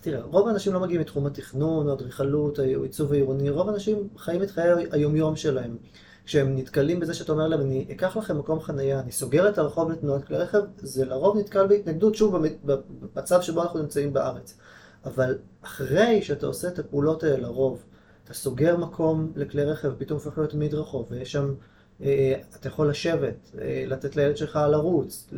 תראה, 0.00 0.22
רוב 0.22 0.48
האנשים 0.48 0.72
לא 0.72 0.80
מגיעים 0.80 1.00
מתחום 1.00 1.26
התכנון, 1.26 1.88
או 1.88 1.92
אדריכלות, 1.92 2.58
או 2.58 2.82
עיצוב 2.82 3.12
העירוני, 3.12 3.50
רוב 3.50 3.68
האנשים 3.68 4.08
חיים 4.16 4.42
את 4.42 4.50
חיי 4.50 4.86
היומיום 4.90 5.36
שלהם. 5.36 5.76
כשהם 6.24 6.56
נתקלים 6.56 7.00
בזה 7.00 7.14
שאתה 7.14 7.32
אומר 7.32 7.48
להם, 7.48 7.60
אני 7.60 7.86
אקח 7.90 8.16
לכם 8.16 8.38
מקום 8.38 8.60
חנייה, 8.60 9.00
אני 9.00 9.12
סוגר 9.12 9.48
את 9.48 9.58
הרחוב 9.58 9.90
לתנועת 9.90 10.24
כלי 10.24 10.36
רכב, 10.36 10.62
זה 10.78 11.04
לרוב 11.04 11.38
נתקל 11.38 11.66
בהתנגדות, 11.66 12.14
שוב, 12.14 12.36
במצב 12.64 13.40
שבו 13.42 13.62
אנחנו 13.62 13.78
נמצאים 13.78 14.12
בארץ. 14.12 14.58
אבל 15.04 15.38
אחרי 15.62 16.22
שאתה 16.22 16.46
עושה 16.46 16.68
את 16.68 16.78
הפעולות 16.78 17.22
האלה 17.22 17.36
לרוב, 17.36 17.82
אתה 18.24 18.34
סוגר 18.34 18.76
מקום 18.76 19.32
לכלי 19.36 19.64
רכב, 19.64 19.92
פתאום 19.98 20.18
הופך 20.24 20.38
להיות 20.38 20.54
מדרחוב, 20.54 21.06
ויש 21.10 21.32
שם, 21.32 21.54
אה, 22.02 22.40
אתה 22.56 22.68
יכול 22.68 22.90
לשבת, 22.90 23.50
אה, 23.60 23.84
לתת 23.86 24.16
לילד 24.16 24.36
שלך 24.36 24.58
לרוץ, 24.70 25.30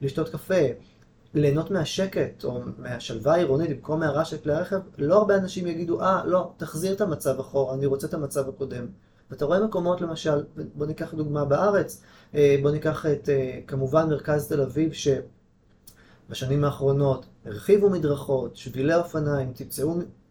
לשתות 0.00 0.28
קפה, 0.28 0.64
ליהנות 1.34 1.70
מהשקט 1.70 2.44
או 2.44 2.60
מהשלווה 2.78 3.34
העירונית 3.34 3.70
במקום 3.70 4.00
מהרעש 4.00 4.30
של 4.30 4.36
כלי 4.36 4.52
הרכב, 4.52 4.80
לא 4.98 5.18
הרבה 5.18 5.36
אנשים 5.36 5.66
יגידו, 5.66 6.00
אה, 6.00 6.24
לא, 6.24 6.52
תחזיר 6.56 6.92
את 6.92 7.00
המצב 7.00 7.40
אחורה, 7.40 7.74
אני 7.74 7.86
רוצה 7.86 8.06
את 8.06 8.14
המצב 8.14 8.48
הקודם. 8.48 8.86
ואתה 9.30 9.44
רואה 9.44 9.64
מקומות 9.64 10.00
למשל, 10.00 10.44
בוא 10.74 10.86
ניקח 10.86 11.14
דוגמה 11.14 11.44
בארץ, 11.44 12.02
אה, 12.34 12.56
בוא 12.62 12.70
ניקח 12.70 13.06
את 13.06 13.28
אה, 13.28 13.60
כמובן 13.66 14.08
מרכז 14.08 14.48
תל 14.48 14.60
אביב, 14.60 14.92
שבשנים 14.92 16.64
האחרונות 16.64 17.26
הרחיבו 17.44 17.90
מדרכות, 17.90 18.56
שבילי 18.56 18.94
אופניים, 18.94 19.52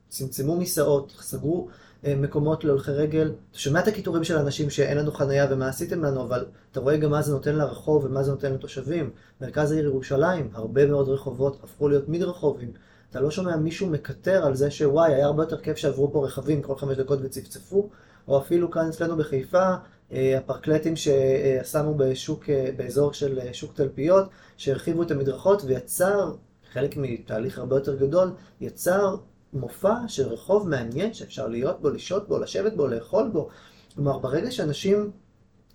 צמצמו, 0.09 0.57
מסעות, 0.57 1.13
סגרו 1.19 1.67
מקומות 2.03 2.63
להולכי 2.63 2.91
רגל. 2.91 3.31
אתה 3.51 3.59
שומע 3.59 3.79
את 3.79 3.87
הקיטורים 3.87 4.23
של 4.23 4.37
אנשים 4.37 4.69
שאין 4.69 4.97
לנו 4.97 5.11
חנייה 5.11 5.47
ומה 5.49 5.67
עשיתם 5.67 6.03
לנו, 6.03 6.21
אבל 6.23 6.45
אתה 6.71 6.79
רואה 6.79 6.97
גם 6.97 7.11
מה 7.11 7.21
זה 7.21 7.31
נותן 7.31 7.55
לרחוב 7.55 8.05
ומה 8.05 8.23
זה 8.23 8.31
נותן 8.31 8.53
לתושבים. 8.53 9.09
מרכז 9.41 9.71
העיר 9.71 9.85
ירושלים, 9.85 10.49
הרבה 10.53 10.85
מאוד 10.85 11.09
רחובות 11.09 11.59
הפכו 11.63 11.87
להיות 11.87 12.09
מדרחובים. 12.09 12.71
אתה 13.09 13.19
לא 13.19 13.31
שומע 13.31 13.55
מישהו 13.55 13.87
מקטר 13.87 14.45
על 14.45 14.55
זה 14.55 14.71
שוואי, 14.71 15.13
היה 15.13 15.25
הרבה 15.25 15.43
יותר 15.43 15.57
כיף 15.57 15.77
שעברו 15.77 16.11
פה 16.11 16.25
רכבים 16.25 16.61
כל 16.61 16.75
חמש 16.75 16.97
דקות 16.97 17.19
וצפצפו, 17.21 17.89
או 18.27 18.37
אפילו 18.37 18.71
כאן 18.71 18.87
אצלנו 18.87 19.17
בחיפה, 19.17 19.73
אה, 20.11 20.37
הפרקלטים 20.37 20.93
ששמו 20.95 21.95
בשוק, 21.97 22.49
אה, 22.49 22.69
באזור 22.77 23.13
של 23.13 23.39
שוק 23.53 23.73
תלפיות, 23.73 24.25
שהרחיבו 24.57 25.03
את 25.03 25.11
המדרכות 25.11 25.63
ויצר, 25.65 26.33
חלק 26.73 26.97
מתהליך 26.97 27.59
הרבה 27.59 27.75
יותר 27.75 27.95
גדול, 27.95 28.31
יצר 28.61 29.15
מופע 29.53 29.95
של 30.07 30.27
רחוב 30.27 30.69
מעניין 30.69 31.13
שאפשר 31.13 31.47
להיות 31.47 31.81
בו, 31.81 31.89
לשהות 31.89 32.27
בו, 32.27 32.39
לשבת 32.39 32.73
בו, 32.73 32.87
לאכול 32.87 33.29
בו. 33.29 33.49
כלומר, 33.95 34.17
ברגע 34.17 34.51
שאנשים, 34.51 35.11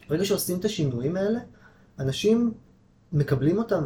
ברגע 0.09 0.25
שעושים 0.25 0.59
את 0.59 0.65
השינויים 0.65 1.17
האלה, 1.17 1.39
אנשים 1.99 2.55
מקבלים 3.13 3.59
אותם 3.59 3.85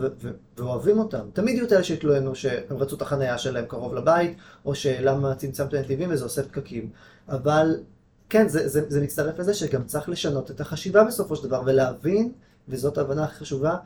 ואוהבים 0.57 0.99
אותם. 0.99 1.29
תמיד 1.33 1.55
יהיו 1.55 1.67
את 1.67 1.73
אלה 1.73 1.85
שהתלוננו 1.85 2.35
שהם 2.35 2.77
רצו 2.77 2.97
את 2.97 3.03
החנייה 3.03 3.39
שלהם 3.39 3.65
קרוב 3.67 3.95
לבית, 3.95 4.37
או 4.65 4.75
שלמה 4.75 5.35
צמצמת 5.35 5.75
נתיבים 5.75 6.09
וזה 6.13 6.25
עושה 6.25 6.43
פקקים. 6.43 6.91
אבל 7.29 7.81
כן, 8.29 8.49
זה, 8.49 8.69
זה, 8.69 8.85
זה 8.89 9.01
מצטרף 9.01 9.39
לזה 9.39 9.55
שגם 9.55 9.85
צריך 9.85 10.09
לשנות 10.09 10.51
את 10.51 10.61
החשיבה 10.61 11.05
בסופו 11.05 11.37
של 11.37 11.49
דבר, 11.49 11.63
ולהבין, 11.67 12.33
וזאת 12.69 12.99
ההבנה 12.99 13.25
הכי 13.25 13.35
חשובה, 13.35 13.77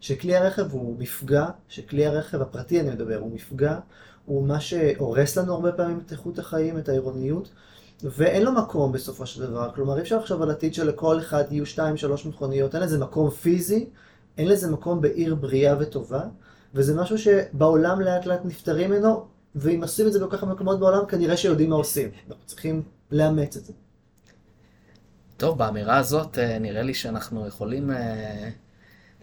שכלי 0.00 0.36
הרכב 0.36 0.72
הוא 0.72 0.98
מפגע, 0.98 1.46
שכלי 1.68 2.06
הרכב 2.06 2.40
הפרטי 2.42 2.80
אני 2.80 2.90
מדבר, 2.90 3.16
הוא 3.16 3.34
מפגע, 3.34 3.78
הוא 4.30 4.46
מה 4.46 4.60
שהורס 4.60 5.38
לנו 5.38 5.54
הרבה 5.54 5.72
פעמים 5.72 6.00
את 6.06 6.12
איכות 6.12 6.38
החיים, 6.38 6.78
את 6.78 6.88
העירוניות, 6.88 7.50
ואין 8.02 8.42
לו 8.42 8.52
מקום 8.52 8.92
בסופו 8.92 9.26
של 9.26 9.46
דבר. 9.46 9.70
כלומר, 9.74 9.96
אי 9.96 10.02
אפשר 10.02 10.18
לחשוב 10.18 10.42
על 10.42 10.50
עתיד 10.50 10.74
שלכל 10.74 11.18
אחד 11.18 11.44
יהיו 11.50 11.66
שתיים, 11.66 11.96
שלוש 11.96 12.26
מכוניות, 12.26 12.74
אין 12.74 12.82
לזה 12.82 12.98
מקום 12.98 13.30
פיזי, 13.30 13.88
אין 14.38 14.48
לזה 14.48 14.70
מקום 14.70 15.00
בעיר 15.00 15.34
בריאה 15.34 15.76
וטובה, 15.80 16.22
וזה 16.74 17.00
משהו 17.00 17.18
שבעולם 17.18 18.00
לאט 18.00 18.26
לאט 18.26 18.40
נפטרים 18.44 18.90
ממנו, 18.90 19.26
ואם 19.54 19.82
עושים 19.82 20.06
את 20.06 20.12
זה 20.12 20.26
בכל 20.26 20.36
כך 20.36 20.44
מקומות 20.44 20.80
בעולם, 20.80 21.06
כנראה 21.06 21.36
שיודעים 21.36 21.70
מה 21.70 21.76
עושים. 21.76 22.08
אנחנו 22.28 22.46
צריכים 22.46 22.82
לאמץ 23.10 23.56
את 23.56 23.64
זה. 23.64 23.72
טוב, 25.36 25.58
באמירה 25.58 25.96
הזאת 25.96 26.38
אה, 26.38 26.58
נראה 26.58 26.82
לי 26.82 26.94
שאנחנו 26.94 27.46
יכולים 27.46 27.90
אה, 27.90 28.50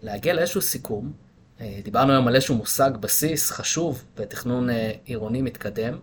להגיע 0.02 0.34
לאיזשהו 0.34 0.60
סיכום. 0.60 1.27
אה, 1.60 1.80
דיברנו 1.84 2.12
היום 2.12 2.28
על 2.28 2.34
איזשהו 2.34 2.54
מושג 2.54 2.90
בסיס 3.00 3.50
חשוב 3.50 4.04
בתכנון 4.16 4.70
אה, 4.70 4.92
עירוני 5.04 5.42
מתקדם. 5.42 5.98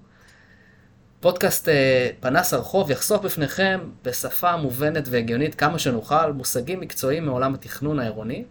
פודקאסט 1.19 1.69
אה, 1.69 2.09
פנס 2.19 2.53
הרחוב 2.53 2.91
יחשוף 2.91 3.21
בפניכם 3.21 3.79
בשפה 4.03 4.57
מובנת 4.57 5.03
והגיונית 5.11 5.55
כמה 5.55 5.79
שנוכל 5.79 6.31
מושגים 6.33 6.79
מקצועיים 6.79 7.25
מעולם 7.25 7.53
התכנון 7.53 7.99
העירוני, 7.99 8.45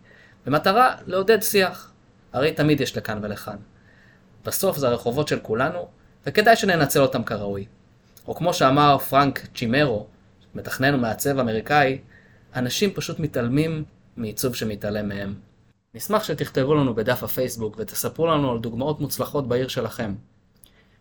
במטרה 0.47 0.97
לעודד 1.07 1.43
שיח. 1.43 1.90
הרי 2.33 2.53
תמיד 2.53 2.81
יש 2.81 2.97
לכאן 2.97 3.19
ולכאן. 3.23 3.57
בסוף 4.45 4.79
זה 4.79 4.88
הרחובות 4.88 5.29
של 5.29 5.38
כולנו, 5.38 5.88
וכדאי 6.27 6.57
שננצל 6.57 7.01
אותם 7.01 7.23
כראוי. 7.25 7.67
או 8.29 8.35
כמו 8.35 8.55
שאמר 8.55 8.99
פרנק 8.99 9.47
צ'ימרו, 9.55 10.07
מתכנן 10.55 10.95
ומעצב 10.95 11.38
אמריקאי, 11.38 11.99
אנשים 12.57 12.90
פשוט 12.95 13.19
מתעלמים 13.19 13.85
מעיצוב 14.17 14.55
שמתעלם 14.55 15.09
מהם. 15.09 15.35
נשמח 15.94 16.24
שתכתבו 16.24 16.74
לנו 16.74 16.94
בדף 16.94 17.22
הפייסבוק 17.22 17.74
ותספרו 17.78 18.26
לנו 18.26 18.52
על 18.52 18.59
דוגמאות 18.59 19.00
מוצלחות 19.00 19.48
בעיר 19.48 19.68
שלכם. 19.68 20.14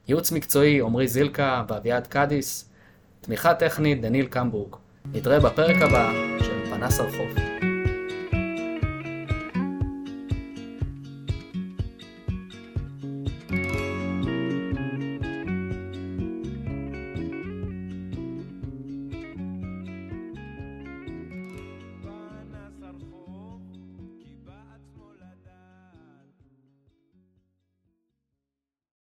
ייעוץ 0.08 0.32
מקצועי 0.32 0.82
עמרי 0.82 1.08
זילקה 1.08 1.63
ואביעד 1.67 2.08
קדיס, 2.08 2.69
תמיכה 3.21 3.53
טכנית 3.53 4.01
דניל 4.01 4.25
קמבורג. 4.25 4.75
נתראה 5.13 5.39
בפרק 5.39 5.82
הבא 5.82 6.12
של 6.39 6.65
פנס 6.69 6.99
הרחוב. 6.99 7.73